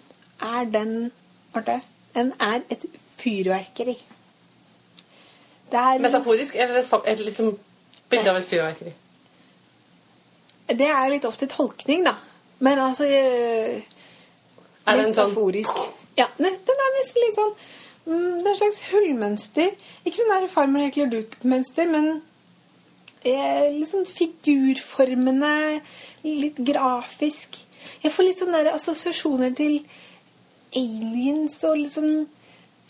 [0.43, 1.13] er den
[1.55, 1.79] Marte,
[2.13, 2.85] den er et
[3.19, 3.97] fyrverkeri.
[5.69, 7.53] Det er Metaforisk eller et, et liksom
[8.09, 8.93] bilde av et fyrverkeri?
[10.69, 12.15] Det er litt opp til tolkning, da.
[12.59, 13.83] Men altså jeg,
[14.85, 15.83] Er det en sånn Metaforisk.
[16.19, 17.53] Ja, den er nesten litt sånn
[18.09, 19.77] mm, Det er et slags hullmønster.
[20.03, 22.09] Ikke sånn der farmer hekler duk-mønster, men
[23.23, 25.79] eh, litt sånn figurformene.
[26.25, 27.61] Litt grafisk.
[28.03, 29.79] Jeg får litt sånne assosiasjoner til
[30.77, 32.27] aliens og litt sånn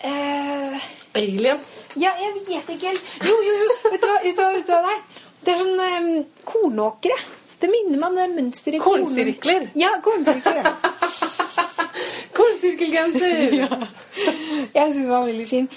[0.03, 0.88] eh,
[1.19, 1.73] aliens?
[1.99, 3.03] Ja, jeg vet ikke helt.
[3.25, 3.75] Jo, jo, jo.
[3.91, 5.01] Vet du hva, vet du hva, vet du hva det er?
[5.45, 7.15] Det er sånn um, kornåkre.
[7.59, 9.65] Det minner meg om det mønsteret i korn- Kornsirkler?
[9.79, 10.62] Ja, kornsirkler.
[10.63, 10.75] ja.
[12.39, 13.55] Kornsirkelgenser!
[14.75, 15.67] Jeg syns den var veldig fin.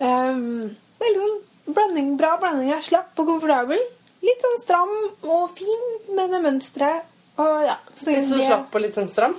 [0.00, 1.38] Um, veldig sånn
[1.76, 3.80] blanding, bra blanding av slapp og komfortabel.
[4.24, 4.90] Litt sånn stram
[5.24, 7.06] og fin med det mønsteret.
[7.40, 9.36] Og ja, så Litt sånn slapp og litt sånn stram?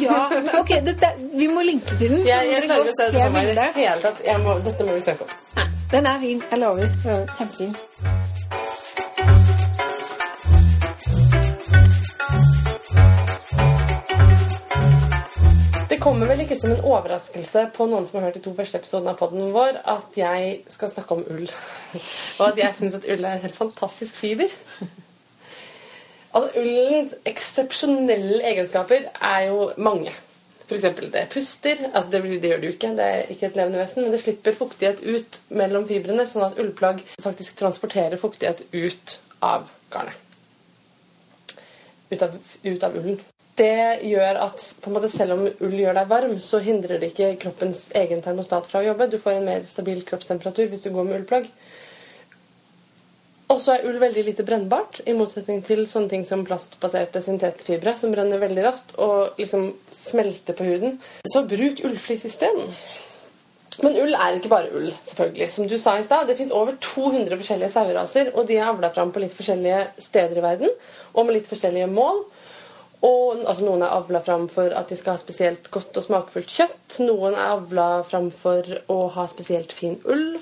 [0.00, 2.22] Ja, ok, dette, vi må linke til den.
[2.22, 4.24] så Jeg, klarer ikke å se det for meg i det hele tatt.
[4.44, 5.36] Må, dette må vi søke opp.
[5.90, 6.42] Den er fin.
[6.50, 6.90] Jeg lover.
[7.08, 7.76] Er Kjempefin.
[15.88, 18.78] Det kommer vel ikke som en overraskelse på noen som har hørt de to første
[18.78, 21.48] episodene av podden vår, at jeg skal snakke om ull.
[22.38, 24.52] Og at jeg syns at ull er en helt fantastisk fiber.
[26.38, 30.12] Altså, Ullens eksepsjonelle egenskaper er jo mange.
[30.68, 31.80] Eksempel det puster.
[31.94, 34.20] altså det, det gjør det jo ikke, det er ikke et levende vesen, men det
[34.20, 40.14] slipper fuktighet ut mellom fibrene, sånn at ullplagg faktisk transporterer fuktighet ut av garnet.
[42.12, 43.18] Ut av, ut av ullen.
[43.58, 47.88] Det gjør at måte, selv om ull gjør deg varm, så hindrer det ikke kroppens
[47.98, 49.08] egen termostat fra å jobbe.
[49.10, 51.48] Du får en mer stabil kroppstemperatur hvis du går med ullplagg.
[53.48, 57.94] Og så er ull veldig lite brennbart, i motsetning til sånne ting som plastbaserte syntetfibre,
[57.96, 60.98] som brenner veldig raskt og liksom smelter på huden.
[61.24, 62.74] Så bruk ullflis isteden.
[63.78, 65.48] Men ull er ikke bare ull, selvfølgelig.
[65.54, 68.90] Som du sa i stad, det fins over 200 forskjellige saueraser, og de er avla
[68.92, 70.76] fram på litt forskjellige steder i verden,
[71.14, 72.24] og med litt forskjellige mål.
[73.06, 76.50] Og altså, Noen er avla fram for at de skal ha spesielt godt og smakfullt
[76.50, 76.98] kjøtt.
[77.06, 80.40] Noen er avla fram for å ha spesielt fin ull.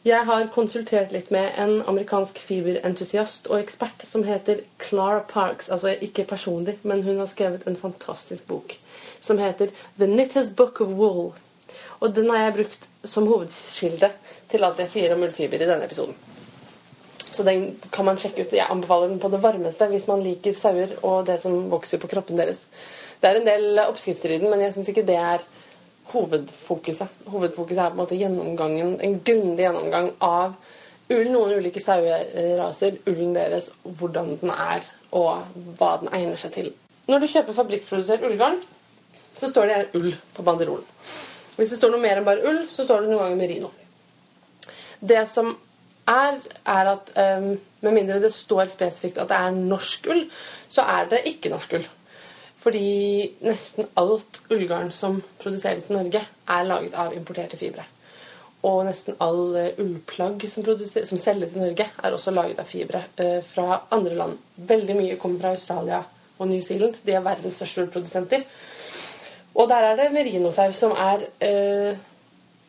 [0.00, 5.68] Jeg har konsultert litt med en amerikansk fiberentusiast og ekspert som heter Clara Parks.
[5.68, 8.78] Altså ikke personlig, men hun har skrevet en fantastisk bok
[9.20, 11.34] som heter The Knitter's Book of Wool.
[12.00, 14.08] Og den har jeg brukt som hovedkilde
[14.48, 16.16] til alt jeg sier om ullfiber i denne episoden.
[17.30, 18.56] Så den kan man sjekke ut.
[18.56, 22.08] Jeg anbefaler den på det varmeste hvis man liker sauer og det som vokser på
[22.08, 22.64] kroppen deres.
[23.20, 25.44] Det er en del oppskrifter i den, men jeg syns ikke det er
[26.12, 27.22] hovedfokuset.
[27.30, 30.54] Hovedfokuset er på en måte gjennomgangen, en grundig gjennomgang av
[31.10, 34.86] ull, noen ulike saueraser, ullen deres, hvordan den er,
[35.16, 35.48] og
[35.78, 36.70] hva den egner seg til.
[37.10, 38.60] Når du kjøper fabrikkprodusert ullgarn,
[39.34, 40.86] så står det gjerne ull på banderolen.
[41.56, 43.72] Hvis det står noe mer enn bare ull, så står det noen ganger merino.
[45.00, 45.50] Det som
[46.10, 46.38] er,
[46.68, 50.26] er at um, med mindre det står spesifikt at det er norsk ull,
[50.70, 51.86] så er det ikke norsk ull.
[52.60, 57.86] Fordi nesten alt ullgarn som produseres i Norge, er laget av importerte fibre.
[58.68, 63.00] Og nesten all eh, ullplagg som, som selges i Norge, er også laget av fibre
[63.16, 64.36] eh, fra andre land.
[64.68, 66.02] Veldig mye kommer fra Australia
[66.36, 66.94] og New Zealand.
[67.06, 68.44] De er verdens største ullprodusenter.
[69.54, 71.96] Og der er det merinosau som er eh,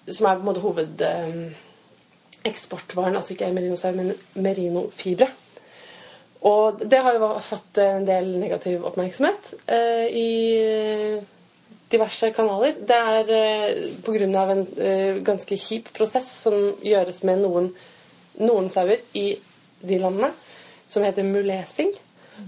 [0.08, 3.14] Som er på en måte hovedeksportvaren.
[3.14, 5.28] Eh, altså ikke merinosau, men merinofibre.
[6.50, 10.32] Og det har jo fått en del negativ oppmerksomhet eh, i
[11.92, 12.78] diverse kanaler.
[12.88, 14.46] Det er eh, pga.
[14.52, 17.70] en eh, ganske kjip prosess som gjøres med noen,
[18.42, 19.28] noen sauer i
[19.82, 20.32] de landene,
[20.90, 21.94] som heter mulesing.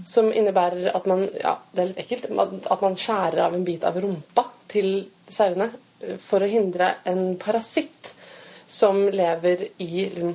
[0.08, 2.24] Som innebærer at man ja, det er litt ekkelt,
[2.66, 5.70] at man skjærer av en bit av rumpa til sauene
[6.00, 8.10] eh, for å hindre en parasitt
[8.66, 10.34] som lever i liksom,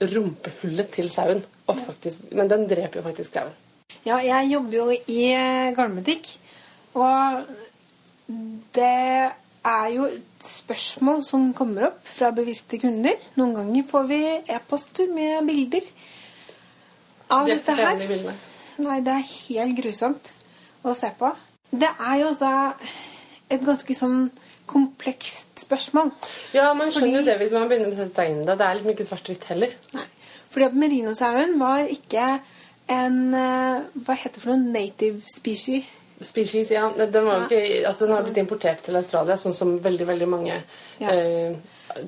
[0.00, 1.42] rumpehullet til sauen.
[1.70, 3.52] Faktisk, men den dreper jo faktisk sauen.
[4.06, 6.30] Ja, jeg jobber jo i eh, garnbutikk,
[6.98, 7.44] og
[8.74, 9.30] det
[9.66, 10.06] er jo
[10.40, 13.18] spørsmål som kommer opp fra bevisste kunder.
[13.36, 14.20] Noen ganger får vi
[14.56, 15.86] e-poster med bilder
[17.30, 18.00] av De er dette her.
[18.00, 18.36] bildene.
[18.80, 20.30] Nei, det er helt grusomt
[20.82, 21.28] å se på.
[21.70, 22.54] Det er jo da
[23.52, 24.30] et ganske sånn
[24.70, 26.12] komplekst spørsmål.
[26.56, 28.56] Ja, man skjønner jo det hvis man begynner å sette seg inn i det.
[28.60, 29.74] Det er liksom ikke svart-hvitt heller.
[29.96, 30.06] Nei.
[30.50, 32.28] Fordi at merinosauen var ikke
[32.90, 34.72] en eh, Hva heter det for noe?
[34.74, 35.86] Native species.
[36.20, 36.88] Species, ja.
[36.98, 37.44] Den, var Ja.
[37.46, 40.56] ikke, altså, den har blitt importert til Australia, sånn som veldig veldig mange
[41.00, 41.08] Ja.
[41.14, 41.54] eh,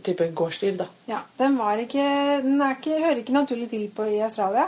[0.05, 0.77] type gårdsdyr.
[0.83, 0.87] da.
[1.09, 2.03] Ja, den var ikke
[2.43, 4.67] Den er ikke, hører ikke naturlig til på i Australia.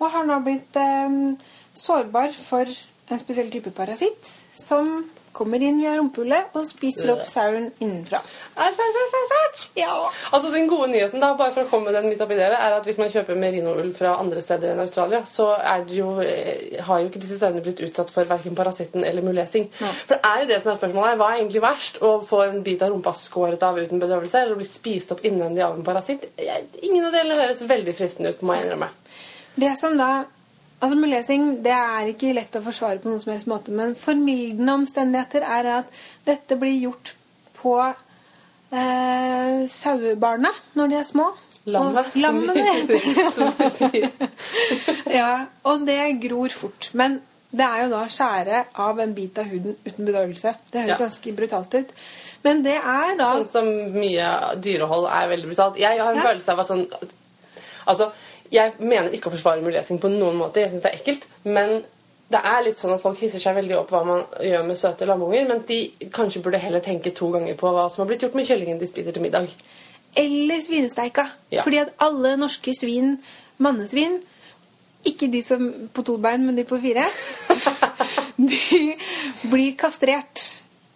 [0.00, 1.36] Og har nå blitt eh,
[1.76, 2.66] sårbar for
[3.10, 7.26] en spesiell type parasitt som kommer inn via rumpehullet og spiser opp
[7.80, 8.20] innenfra.
[8.60, 9.62] Æsj, æsj, æsj.
[9.78, 9.94] Ja.
[10.32, 12.86] Altså Den gode nyheten da, bare for å komme den midt oppi dere, er at
[12.88, 15.52] hvis man kjøper merinoull fra andre steder enn Australia, så
[15.86, 19.70] det jo, eh, har jo ikke disse sauene blitt utsatt for verken parasitten eller mulesing.
[19.80, 19.92] Ja.
[20.02, 21.20] For det er jo det som er spørsmålet her.
[21.22, 22.02] Hva er egentlig verst?
[22.02, 25.24] Å få en bit av rumpa skåret av uten bedøvelse, eller å bli spist opp
[25.24, 26.26] innvendig av en parasitt?
[26.82, 28.90] Ingen av delene høres veldig fristende ut, må jeg innrømme.
[29.60, 30.10] Det som da
[30.80, 34.72] Altså Mulesing det er ikke lett å forsvare på noen som helst måte, men formildende
[34.80, 35.90] omstendigheter er at
[36.24, 37.12] dette blir gjort
[37.60, 37.74] på
[38.72, 41.26] eh, sauebarna når de er små.
[41.70, 44.08] Lammet, Og, lammene som vi sier.
[45.20, 45.32] ja,
[45.68, 46.88] og det gror fort.
[46.96, 47.18] Men
[47.52, 50.54] det er jo da skjære av en bit av huden uten bedøvelse.
[50.72, 50.98] Det høres Ja.
[51.02, 51.92] ganske brutalt ut.
[52.46, 54.28] Men det er da Sånn som mye
[54.64, 55.76] dyrehold er veldig brutalt.
[55.82, 56.28] Jeg har en Ja.
[56.30, 56.86] følelse av at sånn
[57.90, 58.10] Altså,
[58.50, 60.64] jeg mener ikke å forsvare mulesing på noen måte.
[60.64, 61.26] Jeg syns det er ekkelt.
[61.46, 61.80] Men
[62.30, 65.06] det er litt sånn at folk hisser seg veldig opp hva man gjør med søte
[65.08, 65.80] lamunger, men de
[66.14, 68.88] kanskje burde heller tenke to ganger på hva som har blitt gjort med kyllingen de
[68.90, 69.50] spiser til middag.
[70.18, 71.26] Eller svinesteika.
[71.50, 71.64] Ja.
[71.66, 73.18] Fordi at alle norske svin,
[73.58, 74.20] mannesvin
[75.06, 75.62] Ikke de som
[75.96, 77.06] på to bein, men de på fire.
[78.36, 78.96] De
[79.48, 80.42] blir kastrert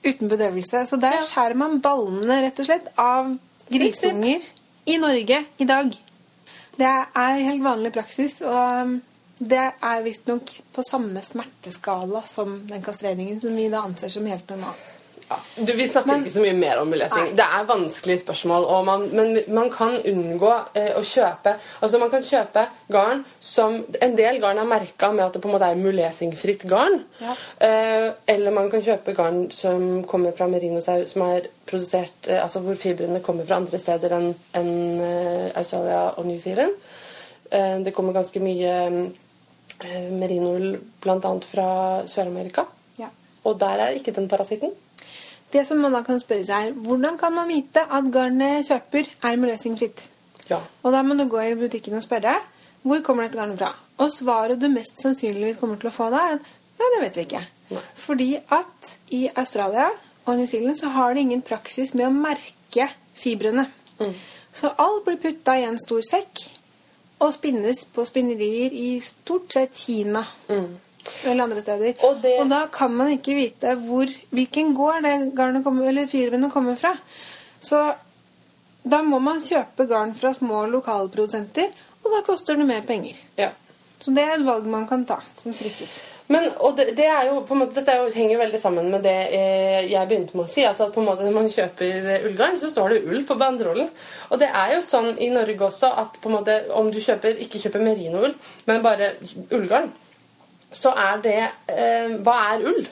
[0.05, 0.83] uten bedøvelse.
[0.85, 3.31] Så der skjærer man ballene rett og slett av
[3.73, 4.45] grisunger
[4.85, 5.97] i Norge i dag.
[6.77, 8.97] Det er helt vanlig praksis, og
[9.39, 14.51] det er visstnok på samme smerteskala som den kastreringen, som vi da anser som helt
[14.51, 14.79] normal.
[15.57, 17.28] Du, vi snakker Men- ikke så mye mer om lesing.
[17.28, 17.37] Nei.
[17.39, 22.22] Det er vanskelige spørsmål, man, men man kan unngå eh, å kjøpe Altså man kan
[22.22, 25.80] kjøpe garn som En del garn er merka med at det på en måte er
[25.80, 27.01] mulesingfritt garn.
[27.20, 27.35] Ja.
[27.66, 32.61] Eh, eller man kan kjøpe garn som kommer fra merinosau, som er produsert eh, Altså
[32.64, 34.70] hvor fibrene kommer fra andre steder enn en,
[35.01, 36.74] eh, Australia og New Zealand.
[37.51, 38.74] Eh, det kommer ganske mye
[39.85, 41.35] eh, merinoull bl.a.
[41.45, 41.68] fra
[42.07, 42.64] Sør-Amerika.
[42.99, 43.09] Ja.
[43.45, 44.72] Og der er ikke den parasitten.
[45.55, 49.11] Det som man da kan spørre seg er, hvordan kan man vite at garnet kjøper
[49.23, 50.03] er mulesingfritt?
[50.51, 50.59] Ja.
[50.83, 52.41] Og da må du gå i butikken og spørre
[52.85, 53.71] hvor kommer dette garnet fra.
[54.03, 56.51] Og svaret du mest sannsynligvis kommer til å få da, er at
[56.81, 57.45] nei, det vet vi ikke.
[57.71, 57.85] Nei.
[58.03, 59.87] Fordi at i Australia
[60.25, 63.69] og New Zealand så har de ingen praksis med å merke fibrene.
[64.01, 64.13] Mm.
[64.55, 66.45] Så alt blir putta i en stor sekk
[67.23, 70.25] og spinnes på spinnerier i stort sett Kina.
[71.25, 71.95] Eller andre steder.
[72.07, 76.51] Og det- da kan man ikke vite hvor, hvilken gård det garnet kommer, eller fibrene
[76.51, 76.97] kommer fra.
[77.61, 77.95] Så
[78.85, 81.71] da må man kjøpe garn fra små lokalprodusenter,
[82.05, 83.15] og da koster det mer penger.
[83.39, 83.51] ja.
[84.01, 85.89] Så det er et valg man kan ta som strikker.
[86.29, 89.91] Men, og det, det er jo, måte, Dette jo, henger veldig sammen med det eh,
[89.91, 90.65] jeg begynte med å si.
[90.65, 93.37] altså at på en måte Når man kjøper eh, ullgarn, så står det ull på
[93.41, 93.91] banderollen.
[94.31, 97.37] Og det er jo sånn i Norge også at på en måte, om du kjøper,
[97.45, 98.35] ikke kjøper merinoull,
[98.67, 99.13] men bare
[99.53, 99.91] ullgarn,
[100.75, 101.41] så er det
[101.72, 102.85] eh, Hva er ull?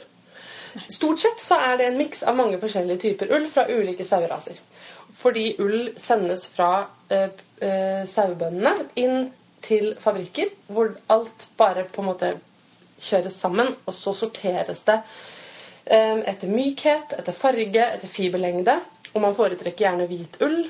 [0.88, 4.56] Stort sett så er det en miks av mange forskjellige typer ull fra ulike saueraser.
[5.12, 7.28] Fordi ull sendes fra eh,
[7.60, 9.28] eh, sauebøndene inn
[9.62, 12.32] til fabrikker, hvor alt bare på en måte
[13.02, 14.96] kjøres sammen, og så sorteres det
[15.84, 18.78] eh, etter mykhet, etter farge, etter fiberlengde.
[19.12, 20.62] Og man foretrekker gjerne hvit ull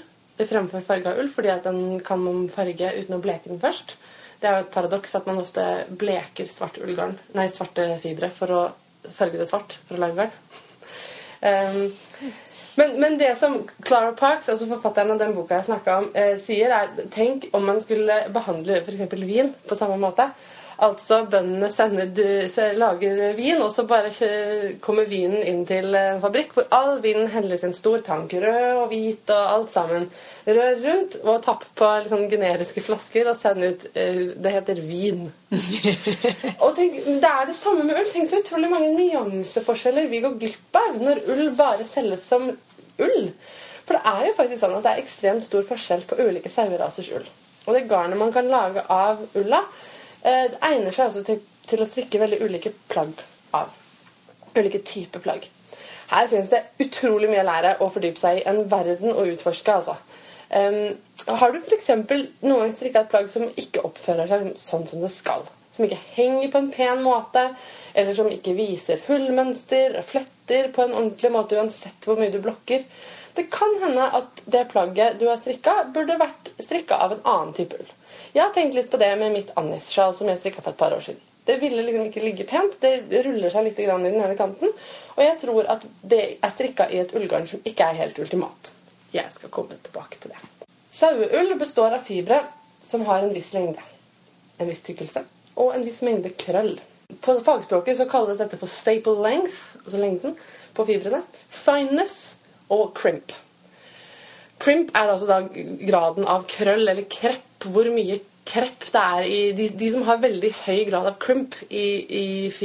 [0.48, 3.96] fremfor farga ull, fordi at den kan man farge uten å bleke den først.
[4.43, 5.64] Det er jo et paradoks at man ofte
[5.99, 8.62] bleker svart ullgarn, nei, svarte fibre for å
[9.14, 10.32] farge det svart for å lage garn.
[11.43, 12.32] Um,
[12.74, 16.34] men, men det som Clara Parks, altså forfatteren av den boka jeg snakka om, eh,
[16.40, 19.03] sier, er Tenk om man skulle behandle f.eks.
[19.20, 20.30] vin på samme måte.
[20.82, 24.10] Altså bøndene sender, du- lager vin, og så bare
[24.80, 28.32] kommer vinen inn til en fabrikk hvor all vinen helles i en stor tank.
[28.32, 30.08] Rød og hvit og alt sammen.
[30.46, 35.28] Rør rundt og tapp på sånn generiske flasker og send ut uh, Det heter vin.
[36.64, 38.10] og tenk, Det er det samme med ull.
[38.10, 43.30] Tenk så utrolig mange nyanseforskjeller vi går glipp av når ull bare selges som ull.
[43.86, 47.14] For det er jo faktisk sånn at det er ekstremt stor forskjell på ulike sauerasers
[47.14, 47.30] ull.
[47.66, 49.62] Og det garnet man kan lage av ulla,
[50.22, 53.22] det egner seg også til, til å strikke veldig ulike plagg
[53.56, 53.72] av.
[54.54, 55.48] Ulike typer plagg.
[56.12, 58.44] Her finnes det utrolig mye å lære og fordype seg i.
[58.48, 59.96] En verden å utforske, altså.
[60.52, 60.92] Um,
[61.26, 61.88] har du f.eks.
[62.42, 65.46] noen gang strikka et plagg som ikke oppfører seg sånn som det skal?
[65.72, 67.46] Som ikke henger på en pen måte,
[67.96, 72.42] eller som ikke viser hullmønster og fletter på en ordentlig måte uansett hvor mye du
[72.44, 72.84] blokker?
[73.32, 77.56] Det kan hende at det plagget du har strikka, burde vært strikka av en annen
[77.56, 77.92] type ull.
[78.32, 80.94] Jeg har tenkt litt på det med mitt Annis-sjal som jeg strikka for et par
[80.96, 81.20] år siden.
[81.44, 82.78] Det ville liksom ikke ligge pent.
[82.80, 84.70] Det ruller seg litt i den ene kanten.
[85.16, 88.72] Og jeg tror at det er strikka i et ullgarn som ikke er helt ultimat.
[89.12, 90.40] Jeg skal komme tilbake til det.
[90.92, 92.40] Saueull består av fibre
[92.82, 93.82] som har en viss lengde,
[94.58, 95.24] en viss tykkelse
[95.60, 96.74] og en viss mengde krøll.
[97.20, 100.36] På fagspråket så kalles dette for staple length, altså lengden
[100.72, 101.20] på fibrene,
[101.52, 102.36] fineness
[102.72, 103.34] og crimp.
[104.62, 107.51] Crimp er altså da graden av krøll eller krepp.
[107.70, 111.54] Hvor mye krepp det er i De, de som har veldig høy grad av crimp
[111.68, 111.86] i,
[112.22, 112.24] i,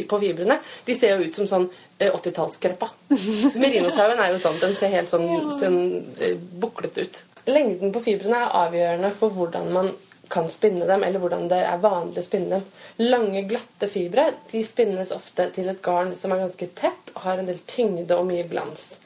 [0.09, 1.67] på fibrene, de ser jo ut som sånn
[1.99, 2.89] eh, 80-tallskreppa.
[3.61, 4.59] Merinosauen er jo sånn.
[4.63, 5.29] Den ser helt sånn,
[5.61, 5.79] sånn
[6.17, 7.23] eh, buklete ut.
[7.47, 9.93] Lengden på fibrene er avgjørende for hvordan man
[10.27, 12.65] kan spinne dem, eller hvordan det er vanlig å spinne dem.
[13.07, 17.39] Lange, glatte fibre de spinnes ofte til et garn som er ganske tett og har
[17.39, 18.97] en del tyngde og mye glans.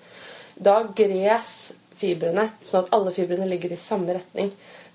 [0.55, 1.71] Da gres
[2.01, 4.49] fibrene, sånn at alle fibrene ligger i samme retning.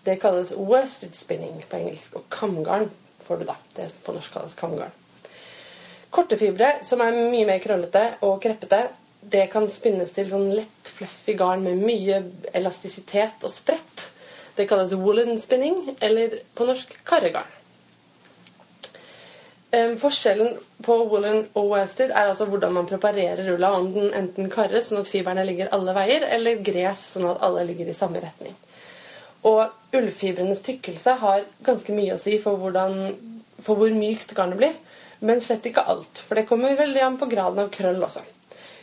[0.06, 2.86] Det kalles worsted spinning på engelsk, og kamgarn
[3.26, 3.56] får du da.
[3.74, 4.94] Det på norsk kalles kamgarn.
[6.14, 8.84] Korte fibre, som er mye mer krøllete og kreppete,
[9.26, 12.20] det kan spinnes til sånn lett, fluffy garn med mye
[12.54, 14.04] elastisitet og sprett.
[14.56, 17.50] Det kalles woolen spinning, eller på norsk karregarn.
[20.00, 20.54] Forskjellen
[20.86, 23.74] på woolen og worsted er altså hvordan man preparerer rulla.
[23.76, 27.66] Om den enten karres sånn at fiberne ligger alle veier, eller gres sånn at alle
[27.68, 28.54] ligger i samme retning.
[29.44, 33.14] Og ullfibrenes tykkelse har ganske mye å si for, hvordan,
[33.62, 34.74] for hvor mykt garnet blir.
[35.20, 38.24] Men slett ikke alt, for det kommer veldig an på graden av krøll også.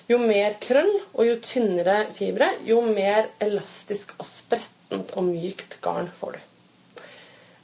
[0.10, 6.10] Jo mer krøll og jo tynnere fibre, jo mer elastisk og sprettent og mykt garn
[6.18, 6.42] får du.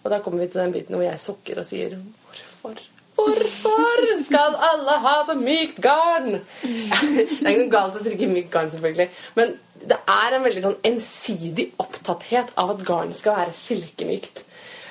[0.06, 2.80] Og da kommer vi til den biten hvor jeg sukker og sier hvorfor?
[3.20, 6.38] Hvorfor skal alle ha så mykt garn?
[6.64, 9.10] Det er ikke noe galt å strikke mykt garn, selvfølgelig.
[9.36, 9.58] Men
[9.88, 14.44] det er en veldig sånn ensidig opptatthet av at garnet skal være silkemykt.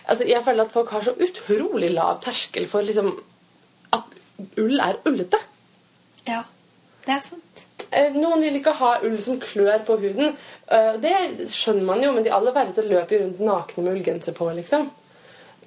[0.08, 3.10] Altså, jeg føler at folk har så utrolig lav terskel for liksom
[3.92, 4.14] at
[4.56, 5.40] ull er ullete.
[6.28, 6.42] Ja,
[7.04, 7.66] det er sant.
[7.90, 10.34] Eh, Noen vil ikke ha ull som klør på huden.
[10.70, 11.12] Eh, Det
[11.52, 14.88] skjønner man jo, men de aller verste løper rundt nakne med ullgenser på, liksom.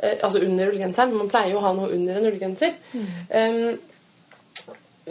[0.02, 1.14] Eh, Altså under ullgenseren.
[1.18, 2.74] Man pleier jo å ha noe under en ullgenser.
[2.94, 3.80] Um,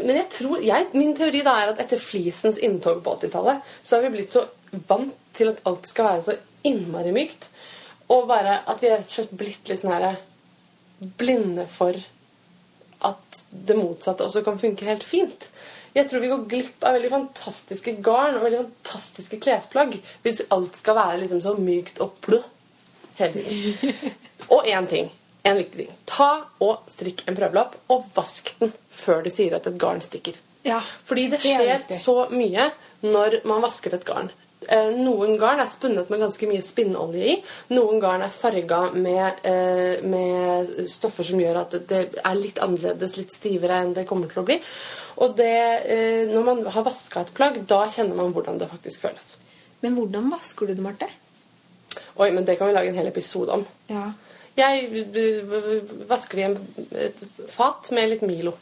[0.04, 3.96] men jeg tror, jeg, min teori da er at etter flisens inntog på 80-tallet, så
[3.96, 4.46] har vi blitt så
[4.88, 6.36] vant til at alt skal være så
[6.66, 7.48] innmari mykt.
[8.10, 10.18] Og bare at vi er rett og slett blitt litt sånn her
[11.20, 11.96] blinde for
[13.06, 15.46] at det motsatte også kan funke helt fint.
[15.94, 20.76] Jeg tror vi går glipp av veldig fantastiske garn og veldig fantastiske klesplagg hvis alt
[20.78, 22.42] skal være liksom så mykt og plø
[23.18, 24.18] hele tiden.
[24.54, 25.10] Og én ting.
[25.42, 25.96] En viktig ting.
[26.04, 26.30] Ta
[26.60, 30.36] og strikk en prøvelapp, og vask den før du sier at et garn stikker.
[30.66, 32.68] Ja, Fordi det er skjer det så mye
[33.06, 34.28] når man vasker et garn.
[34.68, 37.36] Eh, Noen garn er spunnet med ganske mye spinnolje i.
[37.72, 43.16] Noen garn er farga med, eh, med stoffer som gjør at det er litt annerledes,
[43.16, 44.60] litt stivere enn det kommer til å bli.
[45.16, 49.00] Og det, eh, når man har vaska et plagg, da kjenner man hvordan det faktisk
[49.00, 49.36] føles.
[49.82, 51.08] Men hvordan vasker du det, Marte?
[52.18, 53.66] Oi, men det kan vi lage en hel episode om.
[53.88, 54.12] Ja.
[54.58, 55.04] Jeg
[56.10, 57.20] vasker det i et
[57.52, 58.54] fat med litt Milo.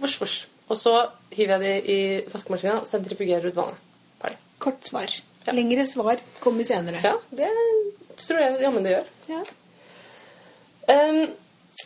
[0.00, 0.38] Vosj, vosj.
[0.70, 0.94] Og så
[1.34, 1.98] hiver jeg det i
[2.30, 3.88] vaskemaskina og sentrifugerer ut vannet.
[4.22, 4.38] Ferdig.
[4.62, 5.14] Kort svar.
[5.46, 5.54] Ja.
[5.56, 7.00] Lengre svar kommer senere.
[7.04, 7.48] Ja, det
[8.20, 9.08] tror jeg jammen det gjør.
[9.30, 9.40] Ja.
[10.90, 11.22] Um,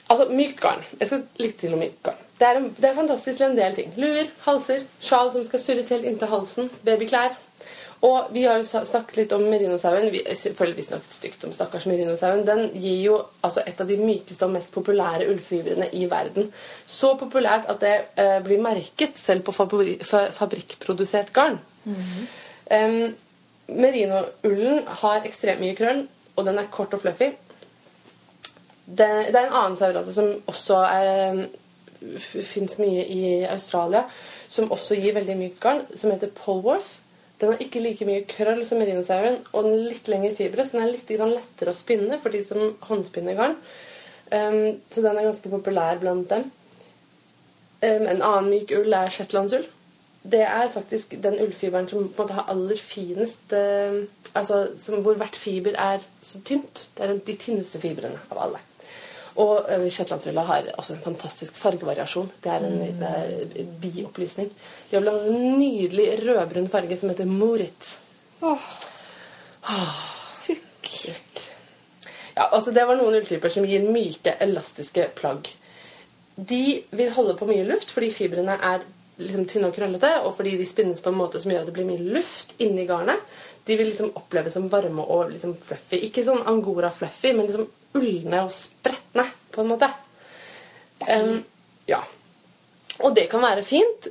[0.09, 0.85] altså, mykt garn.
[0.99, 2.21] Jeg skal litt til om mykt garn.
[2.35, 3.93] Det er, en, det er fantastisk til en del ting.
[4.01, 7.37] Luer, halser, sjal som skal surres helt inntil halsen, babyklær.
[8.05, 10.11] Og vi har jo snakket litt om merinosauen.
[10.13, 12.43] Vi, selvfølgelig vi snakket stygt om stakkars merinosauen.
[12.45, 16.51] Den gir jo altså et av de mykeste og mest populære ullfibrene i verden.
[16.87, 21.57] Så populært at det eh, blir merket selv på fabri fabrikkprodusert garn.
[22.73, 23.15] Em,
[23.73, 26.03] Merinoullen har ekstremt mye krøll,
[26.37, 27.31] og den er kort og fluffy.
[28.85, 30.83] det, det er en annen sauerase som også
[32.45, 34.05] fins mye i Australia,
[34.49, 36.99] som også gir veldig mykt garn, som heter Polworth.
[37.41, 40.79] Den har ikke like mye krøll som merinosauen, og den er litt lengre fibre, så
[40.79, 43.57] den er litt lettere å spinne for de som håndspinner garn.
[44.31, 46.47] Um, så den er ganske populær blant dem.
[47.83, 49.67] Um, en annen myk ull er shetlandsull.
[50.25, 54.05] Det er faktisk den ullfiberen som på en måte har aller finest uh,
[54.35, 54.65] Altså
[55.05, 56.89] hvor hvert fiber er så tynt.
[56.97, 58.63] Det er de tynneste fibrene av alle.
[59.43, 62.31] Og uh, shetlandsulla har også en fantastisk fargevariasjon.
[62.45, 63.05] Det er en
[63.55, 64.51] det biopplysning.
[64.91, 67.97] De har blant en nydelig rødbrun farge som heter morit.
[68.43, 68.69] Åh.
[69.75, 70.03] Oh.
[70.45, 71.11] Sukk.
[72.35, 75.49] Ja, altså Det var noen ulltyper som gir myke, elastiske plagg.
[76.35, 78.83] De vil holde på mye luft fordi fibrene er
[79.23, 81.77] liksom tynne og krøllete, og fordi de spinnes på en måte som gjør at det
[81.77, 83.23] blir mye luft inni garnet.
[83.65, 86.03] De vil liksom oppleves som varme og liksom fluffy.
[86.09, 89.89] Ikke sånn angora-fluffy, men liksom ulne og spretne, på en måte.
[91.09, 91.39] Um,
[91.89, 92.03] ja.
[93.01, 94.11] Og det kan være fint,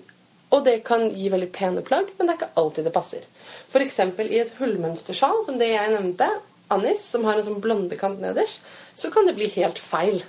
[0.54, 3.28] og det kan gi veldig pene plagg, men det er ikke alltid det passer.
[3.70, 4.00] F.eks.
[4.26, 6.30] i et hullmønstersjal, som det jeg nevnte,
[6.74, 8.64] anis, som har en sånn blondekant nederst,
[8.98, 10.24] så kan det bli helt feil.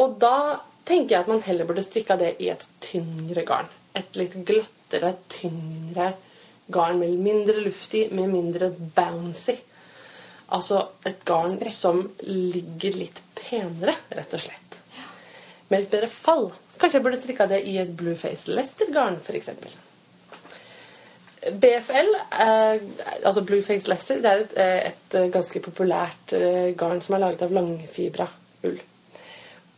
[0.00, 3.68] Og da tenker jeg at man heller burde strikka det i et tyngre garn.
[3.98, 6.26] Et litt glattere, tyngre garn
[6.98, 9.56] med mindre luftig, med mindre bouncy.
[10.50, 14.80] Altså et garn som ligger litt penere, rett og slett.
[15.68, 16.50] Med litt bedre fall.
[16.80, 19.50] Kanskje jeg burde strikka det i et Blueface Lester-garn, f.eks.
[21.40, 22.10] BFL,
[22.40, 22.82] eh,
[23.24, 27.22] altså Blueface lester, det er et, eh, et, eh, ganske populært eh, garn som er
[27.22, 28.26] laget av langfibra
[28.68, 28.76] ull.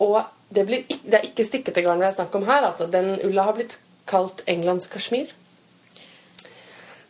[0.02, 0.16] Og
[0.50, 2.66] det, blir, det er ikke stikkete garn det er snakk om her.
[2.66, 2.88] altså.
[2.90, 3.78] Den ulla har blitt
[4.10, 5.30] kalt Englands kasjmir.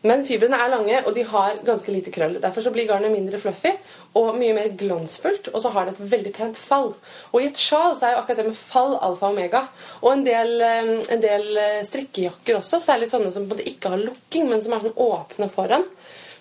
[0.02, 2.34] Men fibrene er lange, og de har ganske lite krøll.
[2.42, 3.70] Derfor så blir garnet mindre fluffy
[4.18, 6.90] og mye mer glansfullt, og så har det et veldig pent fall.
[7.30, 9.62] Og i et sjal så er jo akkurat det med fall alfa og omega.
[10.00, 14.48] Og en del, eh, en del eh, strikkejakker også, særlig sånne som ikke har lukking,
[14.50, 15.86] men som er sånn åpne foran,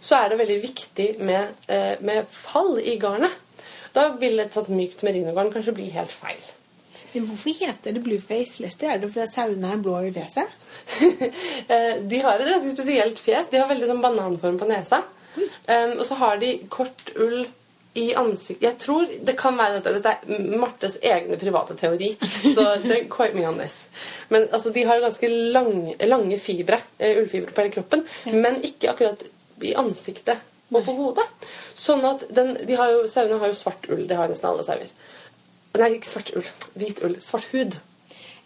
[0.01, 3.37] så er det veldig viktig med, eh, med fall i garnet.
[3.93, 6.41] Da vil et sånt mykt merinogarn kanskje bli helt feil.
[7.13, 8.91] Men hvorfor heter det blueface Lester?
[8.93, 10.59] Er det fordi sauene er blå i fjeset?
[11.71, 13.47] Eh, de har et ganske spesielt fjes.
[13.51, 15.03] De har veldig sånn bananform på nesa.
[15.37, 17.45] Um, og så har de kort ull
[17.95, 19.93] i ansiktet Jeg tror det kan være dette.
[19.99, 22.09] Dette er Martes egne private teori.
[22.25, 23.85] Så don't quite me on this.
[24.29, 28.03] Men altså, de har ganske lang, lange fibre, uh, ullfibre på hele kroppen.
[28.27, 28.35] Ja.
[28.35, 29.23] Men ikke akkurat
[29.61, 30.41] i ansiktet
[30.71, 31.27] og på hodet.
[31.77, 34.05] Sånn at den, de har jo, Sauene har jo svart ull.
[34.09, 34.91] Det har nesten alle sauer.
[35.79, 36.47] Nei, ikke svart ull.
[36.75, 37.15] Hvit ull.
[37.23, 37.77] Svart hud.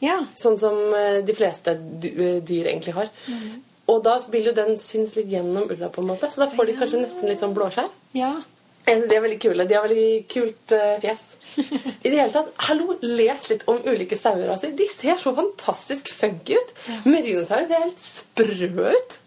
[0.03, 0.19] Ja.
[0.37, 3.09] Sånn som eh, de fleste eh, dyr egentlig har.
[3.29, 3.63] Mm.
[3.91, 6.29] Og da vil jo den synes litt gjennom ulla, på en måte.
[6.33, 7.89] Så da får de kanskje nesten litt sånn blåskjær.
[8.17, 8.33] Ja.
[8.85, 9.65] Jeg synes De er veldig kule.
[9.65, 11.23] De har veldig kult uh, fjes.
[12.05, 14.73] I det hele tatt, hallo, Les litt om ulike saueraser.
[14.77, 16.73] De ser så fantastisk funky ut.
[16.89, 16.97] Ja.
[17.05, 19.19] Merinosauer ser helt sprø ut.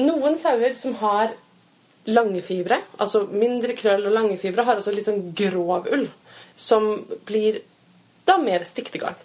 [0.00, 1.34] Noen sauer som har
[2.08, 6.08] lange fibre, altså mindre krøll og lange fibre, har også litt sånn grov ull
[6.62, 6.88] som
[7.26, 7.60] blir
[8.28, 9.18] da mer stiktegarn.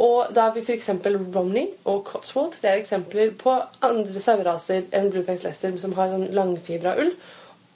[0.00, 0.88] Og da har vi f.eks.
[1.34, 2.56] Romney og Cotswold.
[2.60, 3.52] Det er eksempler på
[3.84, 7.12] andre saueraser enn Blueface Lester som har sånn langfibra ull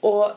[0.05, 0.33] og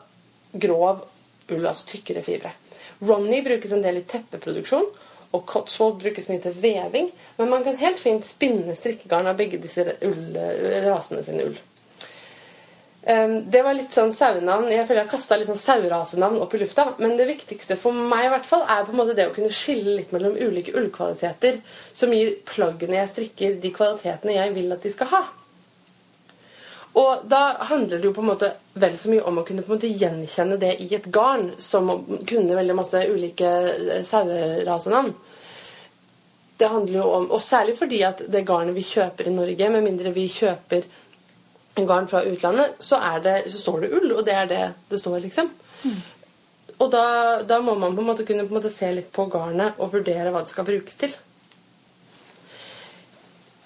[0.53, 1.05] grov
[1.49, 2.53] ull, altså tykkere fibre.
[3.01, 4.85] Romney brukes en del i teppeproduksjon,
[5.33, 7.09] og Cotswold brukes mye til veving.
[7.37, 10.37] Men man kan helt fint spinne strikkegarn av begge disse ull,
[10.89, 11.57] rasene sine ull.
[12.99, 14.67] Um, det var litt sånn sauenavn.
[14.73, 16.89] Jeg føler jeg har litt sånn sauerasenavn opp i lufta.
[16.99, 19.55] Men det viktigste for meg i hvert fall er på en måte det å kunne
[19.55, 21.61] skille litt mellom ulike ullkvaliteter
[21.95, 25.23] som gir plaggene jeg strikker, de kvalitetene jeg vil at de skal ha.
[26.99, 29.71] Og da handler det jo på en måte vel så mye om å kunne på
[29.71, 35.13] en måte gjenkjenne det i et garn som å kunne veldig masse ulike eh, sauerasenavn.
[36.59, 39.85] Det handler jo om, Og særlig fordi at det garnet vi kjøper i Norge, med
[39.85, 40.89] mindre vi kjøper
[41.75, 45.19] garn fra utlandet, så, det, så, står det ull, og det er det det står,
[45.23, 45.51] liksom.
[45.83, 45.99] Mm.
[46.79, 47.03] Og da,
[47.47, 50.31] da, må man på en måte kunne en måte se litt på garnet og vurdere
[50.31, 51.15] hva det skal brukes til.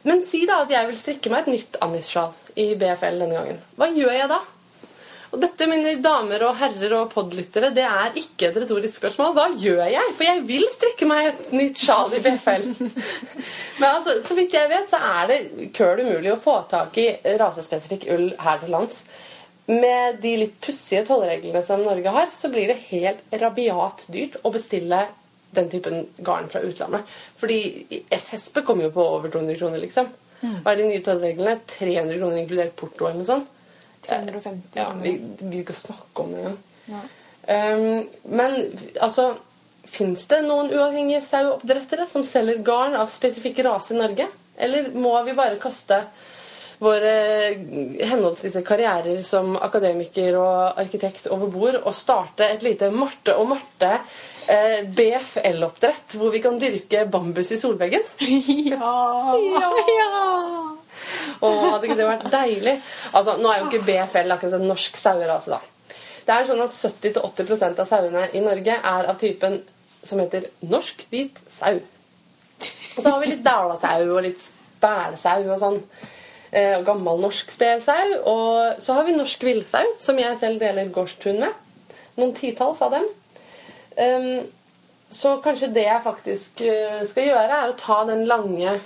[0.04, 3.62] Men si da at jeg vil strikke meg et nytt Annis-sjal i BFL denne gangen.
[3.80, 4.42] Hva gjør jeg da?
[5.34, 9.32] Og dette, mine damer og herrer og podlyttere, det er ikke et retorisk spørsmål.
[9.34, 10.12] Hva gjør jeg?
[10.14, 12.68] For jeg vil strikke meg et nytt sjal i BFL.
[13.80, 17.08] Men altså, så vidt jeg vet, så er det køl umulig å få tak i
[17.42, 19.00] rasespesifikk ull her til lands.
[19.72, 24.54] Med de litt pussige tollreglene som Norge har, så blir det helt rabiat dyrt å
[24.54, 25.02] bestille
[25.58, 27.10] den typen garn fra utlandet.
[27.42, 27.60] Fordi
[28.04, 30.14] et hespe kommer jo på over 200 kroner, liksom.
[30.44, 30.62] Mm.
[30.62, 31.58] Hva er de nye tollreglene?
[31.74, 33.52] 300 kroner inkludert porto eller noe sånt.
[34.08, 36.62] 350 Ja, vi gidder ikke å snakke om det engang.
[36.92, 37.02] Ja.
[37.44, 38.56] Um, men
[39.04, 39.34] altså
[39.84, 44.30] Fins det noen uavhengige saueoppdrettere som selger garn av spesifikk rase i Norge?
[44.56, 45.98] Eller må vi bare kaste
[46.84, 47.16] våre
[48.04, 53.92] henholdsvis karrierer som akademiker og arkitekt over bord og starte et lite Marte og Marte
[54.48, 58.08] eh, BFL-oppdrett hvor vi kan dyrke bambus i solveggen?
[58.74, 58.96] Ja.
[59.38, 60.73] Ja.
[61.44, 62.74] Å, hadde ikke det vært deilig?
[63.12, 65.94] Altså, Nå er jo ikke BFL akkurat en norsk sauerase, da.
[66.24, 69.60] Det er sånn at 70-80% av sauene i Norge er av typen
[70.04, 71.82] som heter norsk hvit sau.
[72.96, 75.80] Og så har vi litt dalasau og litt spælsau og sånn.
[76.54, 78.16] Eh, og gammel norsk spelsau.
[78.30, 81.62] Og så har vi norsk villsau, som jeg selv deler gårdstun med.
[82.20, 83.08] Noen titalls av dem.
[83.98, 84.46] Um,
[85.14, 88.78] så kanskje det jeg faktisk eh, skal gjøre, er å ta den lange,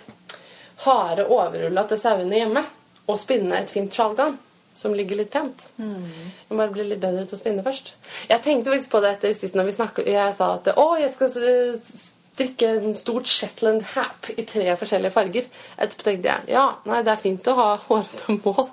[0.85, 2.63] harde overrulla til sauene hjemme
[3.07, 4.37] og spinne et fint sjalgarn
[4.77, 5.63] som ligger litt pent.
[5.81, 7.95] Jeg må bare bli litt bedre til å spinne først.
[8.29, 11.13] Jeg tenkte faktisk på det etter sist når vi snakket, jeg sa at å, jeg
[11.15, 15.47] skal strikke en stort Shetland hap i tre forskjellige farger.
[15.81, 18.67] Etterpå tenkte jeg ja, nei, det er fint å ha hårete mål.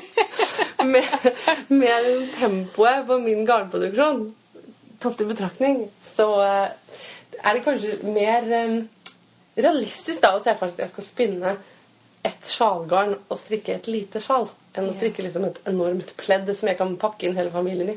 [0.92, 1.30] med,
[1.70, 4.26] med tempoet på min garnproduksjon
[5.00, 7.00] tatt i betraktning, så eh,
[7.40, 8.76] er det kanskje mer eh,
[9.56, 11.54] realistisk da å se for at jeg skal spinne
[12.26, 16.70] et sjalgarn og strikke et lite sjal, enn å strikke liksom et enormt pledd som
[16.70, 17.96] jeg kan pakke inn hele familien i.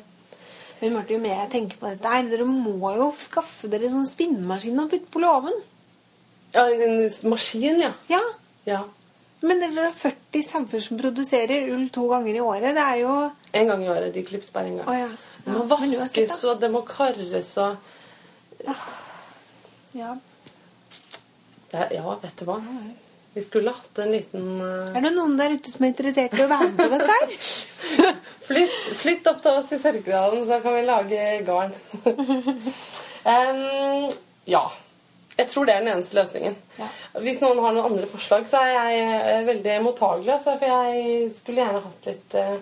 [0.80, 4.08] Men Marte, jo mer jeg tenker på dette her, dere må jo skaffe dere sånn
[4.08, 5.58] spinnemaskin og putte på låven.
[6.54, 7.92] Ja, en maskin, ja.
[8.10, 8.22] Ja.
[8.70, 8.84] ja.
[9.44, 12.72] Men dere har 40 sauer som produserer ull to ganger i året.
[12.78, 13.18] Det er jo
[13.60, 14.14] En gang i året.
[14.14, 14.88] De klippes bare en gang.
[14.88, 15.12] Å ja.
[15.44, 17.78] Det må Ja, men uansett, vaskes, og det må karres og
[19.98, 20.16] Ja.
[21.72, 22.60] Det er, Ja, vet du hva?
[23.34, 24.90] Vi skulle hatt en liten uh...
[24.98, 27.36] Er det noen der ute som er interessert i å være med på dette her?
[28.50, 31.76] Flytt, flytt opp til oss i Sørkedalen, så kan vi lage garn.
[33.34, 34.08] um,
[34.50, 34.64] ja.
[35.38, 36.58] Jeg tror det er den eneste løsningen.
[36.80, 36.88] Ja.
[37.22, 40.34] Hvis noen har noen andre forslag, så er jeg eh, veldig mottagelig.
[40.34, 42.58] Altså, for jeg skulle gjerne hatt litt uh...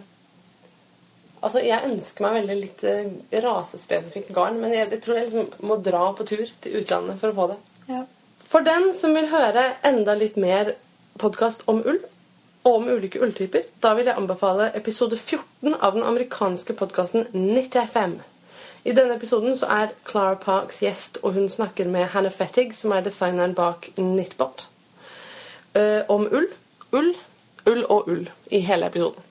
[1.37, 5.71] Altså, Jeg ønsker meg veldig litt uh, rasespesifikt garn, men jeg, jeg tror jeg liksom
[5.71, 7.59] må dra på tur til utlandet for å få det.
[7.95, 8.03] Ja.
[8.47, 10.69] For den som vil høre enda litt mer
[11.19, 11.97] podkast om ull,
[12.63, 17.75] og om ulike ulltyper, da vil jeg anbefale episode 14 av den amerikanske podkasten Knit
[17.75, 18.17] FM.
[18.87, 22.95] I denne episoden så er Clara Parks gjest, og hun snakker med Hannah Fettig, som
[22.95, 24.69] er designeren bak Knitbot,
[25.75, 26.47] uh, om ull.
[26.95, 27.13] Ull,
[27.67, 29.27] ull og ull i hele episoden.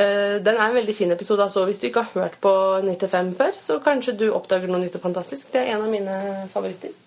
[0.00, 1.42] Uh, Den er en veldig fin episode.
[1.42, 4.96] altså Hvis du ikke har hørt på 95 før, så kanskje du oppdager noe nytt
[4.96, 5.52] og fantastisk.
[5.52, 7.03] Det er en av mine favoritter.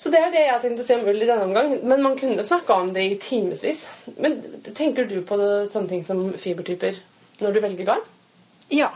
[0.00, 1.74] Så det er det jeg har tenkt å si om ull i denne omgang.
[1.84, 3.84] Men man kunne snakka om det i timevis.
[4.16, 4.38] Men
[4.72, 6.96] tenker du på det, sånne ting som fibertyper
[7.44, 8.06] når du velger garn?
[8.72, 8.92] ja.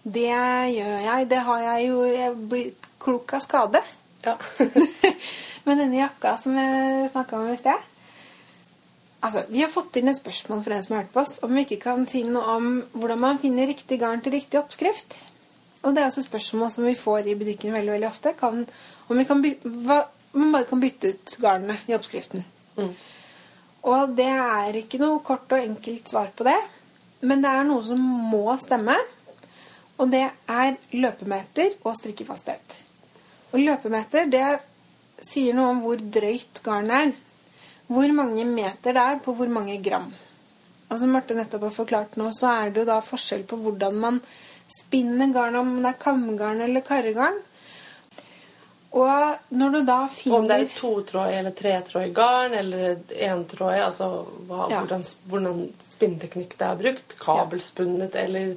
[0.00, 1.24] Det gjør jeg.
[1.28, 3.82] Det har jeg jo jeg blir blitt klok av skade.
[4.24, 4.36] Ja.
[5.66, 7.88] Men denne jakka som jeg snakka om i sted
[9.20, 11.52] Altså, Vi har fått inn et spørsmål fra en som har hørt på oss, om
[11.52, 15.18] vi ikke kan si noe om hvordan man finner riktig garn til riktig oppskrift.
[15.82, 18.32] Og det er altså spørsmål som vi får i butikken veldig veldig ofte.
[18.40, 18.64] Kan,
[19.08, 19.98] om vi kan hva,
[20.32, 22.44] man bare kan bytte ut garnene i oppskriften.
[22.76, 22.92] Mm.
[23.90, 26.58] Og det er ikke noe kort og enkelt svar på det.
[27.26, 28.96] Men det er noe som må stemme.
[30.00, 32.78] Og det er løpemeter og strikkefasthet.
[33.52, 34.44] Og løpemeter det
[35.20, 37.12] sier noe om hvor drøyt garnet er.
[37.90, 40.08] Hvor mange meter det er på hvor mange gram.
[40.90, 43.98] Og som Marte nettopp har forklart nå, så er det jo da forskjell på hvordan
[44.02, 44.20] man
[44.70, 47.38] spinner garn, om det er kamgarn eller karregarn.
[48.90, 53.76] Og når du da finner Om det er to totråd eller tretråd garn eller entråd,
[53.84, 54.08] altså
[54.48, 54.80] hva, Ja.
[54.80, 55.60] hvordan, hvordan
[55.92, 57.18] spinneteknikk det er brukt.
[57.18, 58.56] Kabelspunnet eller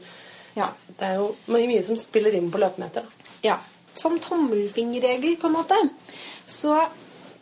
[0.55, 0.69] Ja.
[0.87, 3.03] Det er jo mye som spiller inn på løpemeter.
[3.43, 3.59] Ja.
[3.95, 5.77] Som tommelfingerregel, på en måte.
[6.47, 6.87] Så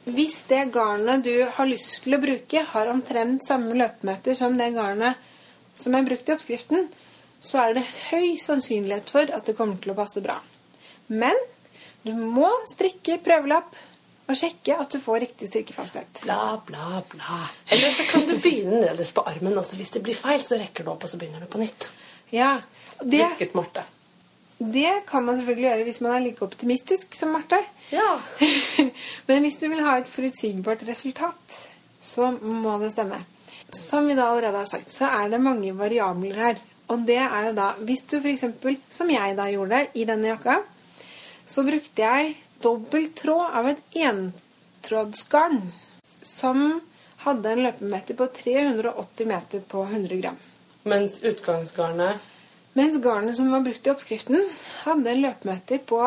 [0.05, 4.73] hvis det garnet du har lyst til å bruke, har omtrent samme løpemeter som det
[4.73, 5.15] garnet
[5.75, 6.87] som er brukt i oppskriften,
[7.41, 10.39] så er det høy sannsynlighet for at det kommer til å passe bra.
[11.07, 11.35] Men
[12.03, 13.75] du må strikke prøvelapp
[14.31, 16.21] og sjekke at du får riktig strikkefasthet.
[16.23, 17.39] Bla, bla, bla.
[17.67, 19.75] Eller så kan du begynne nederst på armen, Også.
[19.75, 21.89] hvis det blir feil, så rekker du opp, og så begynner du på nytt.
[22.31, 22.61] Ja,
[23.01, 23.83] det, Hvisket Marte.
[24.57, 27.59] det kan man selvfølgelig gjøre hvis man er like optimistisk som Marte.
[27.91, 28.19] Ja.
[29.27, 31.59] Men hvis du vil ha et forutsigbart resultat,
[32.01, 33.19] så må det stemme.
[33.75, 36.61] Som vi da allerede har sagt, så er det mange variabler her.
[36.91, 38.43] Og det er jo da Hvis du f.eks.,
[38.91, 40.57] som jeg da gjorde i denne jakka,
[41.51, 45.61] så brukte jeg dobbel tråd av et entrådsgarn
[46.23, 46.79] som
[47.25, 50.37] hadde en løpemeter på 380 meter på 100 gram.
[50.87, 52.27] Mens utgangsgarnet
[52.73, 54.45] Mens garnet som var brukt i oppskriften,
[54.85, 55.99] hadde en løpemeter på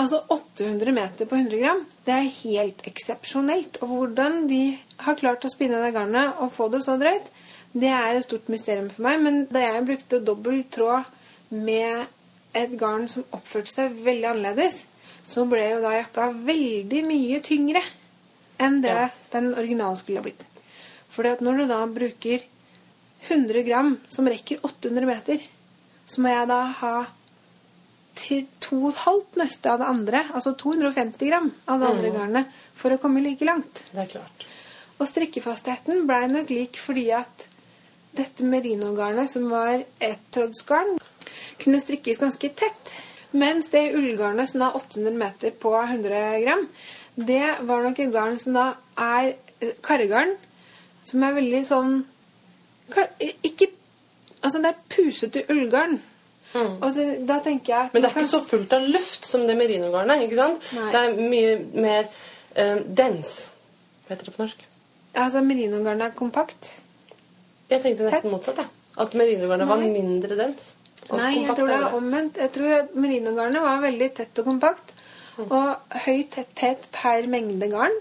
[0.00, 1.82] altså 800 meter på 100 gram.
[2.06, 3.76] Det er helt eksepsjonelt.
[3.84, 4.62] Og hvordan de
[5.04, 7.28] har klart å spinne det garnet og få det så drøyt,
[7.76, 9.20] det er et stort mysterium for meg.
[9.26, 11.10] Men da jeg brukte dobbel tråd
[11.52, 12.08] med
[12.58, 14.82] et garn som oppførte seg veldig annerledes,
[15.28, 17.82] så ble jo da jakka veldig mye tyngre
[18.58, 19.08] enn det Ja.
[19.32, 20.44] den originalen skulle ha blitt.
[21.08, 22.42] Fordi at når du da bruker
[23.28, 25.40] 100 gram som rekker 800 meter,
[26.06, 26.94] så må jeg da ha
[28.18, 32.10] til to og et halvt nøste av det andre, altså 250 gram av det andre
[32.10, 33.84] garnet, for å komme like langt.
[33.92, 34.46] Det er klart.
[34.98, 37.46] Og strikkefastheten blei nok lik fordi at
[38.18, 40.96] dette merinogarnet, som var ettrådsgarn,
[41.62, 42.92] kunne strikkes ganske tett.
[43.36, 46.68] Mens det ullgarnet som da er 800 meter på 100 gram,
[47.18, 50.36] det var nok et garn som da er eh, karregarn,
[51.08, 51.98] som er veldig sånn
[53.44, 53.72] Ikke
[54.38, 55.96] Altså, det er pusete ullgarn.
[56.54, 57.94] Og det, da tenker jeg at Mm.
[57.94, 60.22] Men det er kan ikke så fullt av luft som det merinogarnet.
[60.22, 60.72] ikke sant?
[60.72, 60.92] Nei.
[60.92, 62.06] Det er mye mer
[62.58, 63.50] uh, dens.
[64.06, 64.64] Hva heter det på norsk?
[65.14, 66.70] Altså, merinogarnet er kompakt.
[67.68, 68.30] Jeg tenkte nesten Tett.
[68.30, 68.62] motsatt.
[68.62, 68.68] Ja.
[69.02, 70.74] At merinogarnet var mindre dens.
[71.08, 72.40] Nei, jeg tror det er omvendt.
[72.42, 74.92] Jeg tror merinogarnet var veldig tett og kompakt.
[75.38, 77.94] Og høy tetthet per mengde garn.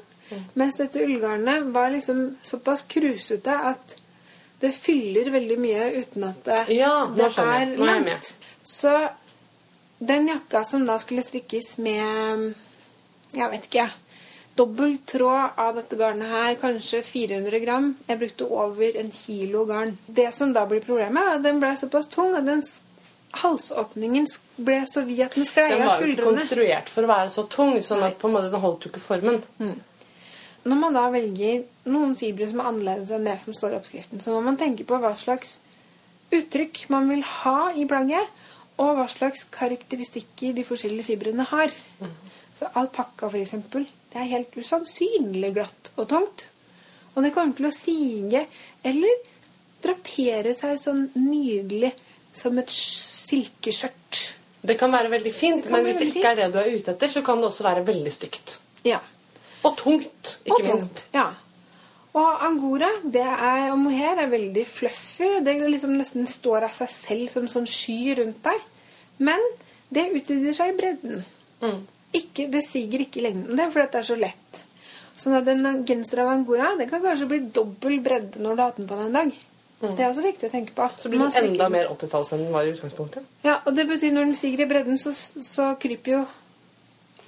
[0.59, 3.95] Mens dette ullgarnet var liksom såpass krusete at
[4.59, 8.33] det fyller veldig mye uten at det, Ja, det er langt.
[8.65, 8.93] Så
[9.99, 12.53] den jakka som da skulle strikkes med
[13.33, 13.87] Jeg vet ikke.
[14.57, 17.91] Dobbel tråd av dette garnet her, kanskje 400 gram.
[18.07, 19.97] Jeg brukte over en kilo garn.
[20.07, 22.63] Det som da blir problemet, er at den ble såpass tung at den
[23.41, 24.25] halsåpningen
[24.67, 27.77] ble så vid at den sklei Den var jo konstruert for å være så tung,
[27.85, 29.41] sånn at på en måte den holdt jo ikke formen.
[30.67, 34.23] Når man da velger noen fibre som er annerledes enn det som står i oppskriften,
[34.23, 35.59] så må man tenke på hva slags
[36.35, 38.33] uttrykk man vil ha i plagget,
[38.77, 41.71] og hva slags karakteristikker de forskjellige fibrene har.
[42.57, 46.45] Så alpakka, eksempel, det er helt usannsynlig glatt og tungt.
[47.15, 48.43] Og det kommer til å sige
[48.85, 49.23] eller
[49.81, 51.93] drapere seg sånn nydelig
[52.37, 52.73] som et
[53.27, 54.21] silkeskjørt.
[54.67, 57.11] Det kan være veldig fint, men hvis det ikke er det du er ute etter,
[57.13, 58.57] så kan det også være veldig stygt.
[58.87, 58.99] Ja.
[59.65, 61.03] Og tungt, ikke og minst.
[61.03, 61.05] tungt.
[61.15, 61.27] Ja.
[62.17, 65.37] Og angora det er, og mohair er veldig fluffy.
[65.45, 68.63] Det liksom nesten står av seg selv som sånn sky rundt deg.
[69.21, 69.43] Men
[69.93, 71.21] det utvider seg i bredden.
[71.61, 71.83] Mm.
[72.17, 73.53] Ikke, det siger ikke i lengden.
[73.57, 74.63] Det er fordi det er så lett.
[75.17, 78.71] Sånn at en genser av angora det kan kanskje bli dobbel bredde når du har
[78.71, 79.37] hatt den på deg en dag.
[79.81, 80.87] Det er også viktig å tenke på.
[80.97, 83.25] Så blir det enda mer 80-talls enn den var i utgangspunktet.
[83.45, 86.21] Ja, og det betyr når den stiger i bredden, så, så kryper jo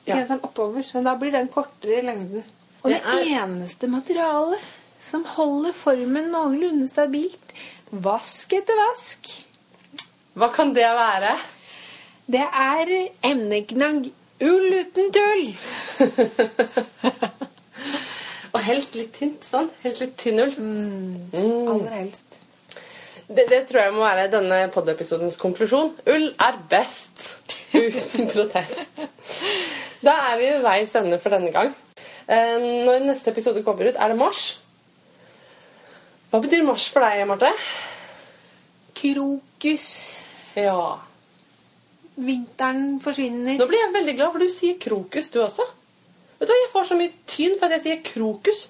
[0.09, 0.23] Ja.
[0.41, 0.81] oppover.
[0.81, 2.43] Så da blir den kortere i lengden.
[2.81, 4.59] Og det, Det er- eneste materialet
[4.99, 7.53] som holder formen noenlunde stabilt,
[7.91, 9.29] vask etter vask,
[10.35, 11.37] Hva kan det være?
[12.29, 15.55] det er emneknagg ull uten tull.
[18.53, 19.71] Og helst litt tynt, sant?
[19.83, 20.55] Helst litt tynn ull.
[20.57, 21.67] Mm.
[21.69, 22.38] Aller helst.
[23.29, 25.91] Det, det tror jeg må være denne pod-episodens konklusjon.
[26.09, 27.21] Ull er best.
[27.77, 29.03] Uten protest.
[30.01, 31.75] Da er vi ved veis ende for denne gang.
[32.25, 32.55] Eh,
[32.87, 34.47] Når neste episode kommer ut, er det mars.
[36.29, 37.49] Hva betyr mars for deg, Marte?
[38.97, 39.87] Krokus.
[40.57, 40.97] Ja.
[42.19, 43.57] Vinteren forsvinner.
[43.59, 45.65] Nå blir jeg veldig glad, for du sier krokus, du også.
[46.39, 48.65] Vet du hva, Jeg får så mye tyn for at jeg sier krokus.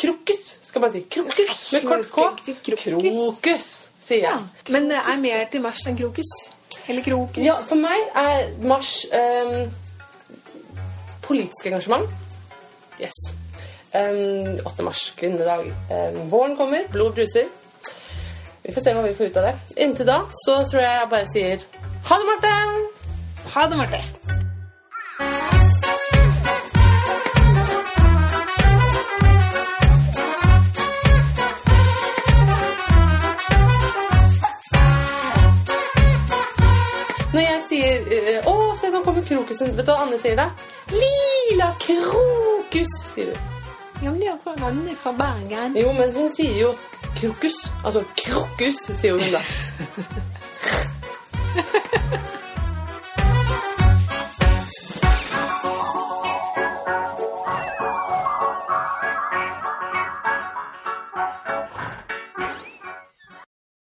[0.00, 1.02] Krokus skal man si.
[1.12, 2.74] Krokus med kort K.
[2.74, 3.70] krokus.
[4.10, 4.22] Krokus, jeg.
[4.22, 4.72] Ja.
[4.72, 6.32] Men det er mer til mars enn krokus.
[6.88, 7.44] Eller krokus.
[7.44, 9.70] Ja, for meg er mars um,
[11.22, 12.10] politisk engasjement.
[13.00, 13.14] Yes.
[13.94, 14.82] Um, 8.
[14.82, 15.70] mars, kvinnedag.
[15.90, 17.50] Um, våren kommer, blod bruser.
[18.62, 19.54] Vi får se hva vi får ut av det.
[19.86, 21.68] Inntil da så tror jeg jeg bare sier
[22.10, 22.54] ha det, Marte!
[23.54, 25.59] Ha det, Marte.
[39.00, 39.76] nå kommer krokusen.
[39.76, 40.50] Vet du hva Anne sier det?
[40.92, 43.38] Lila krokus, sier hun.
[44.00, 45.76] Ja, men det er fra Anne fra Bergen.
[45.76, 46.70] Jo, men hun sier jo
[47.20, 47.56] krokus.
[47.84, 49.40] Altså krokus, sier hun da.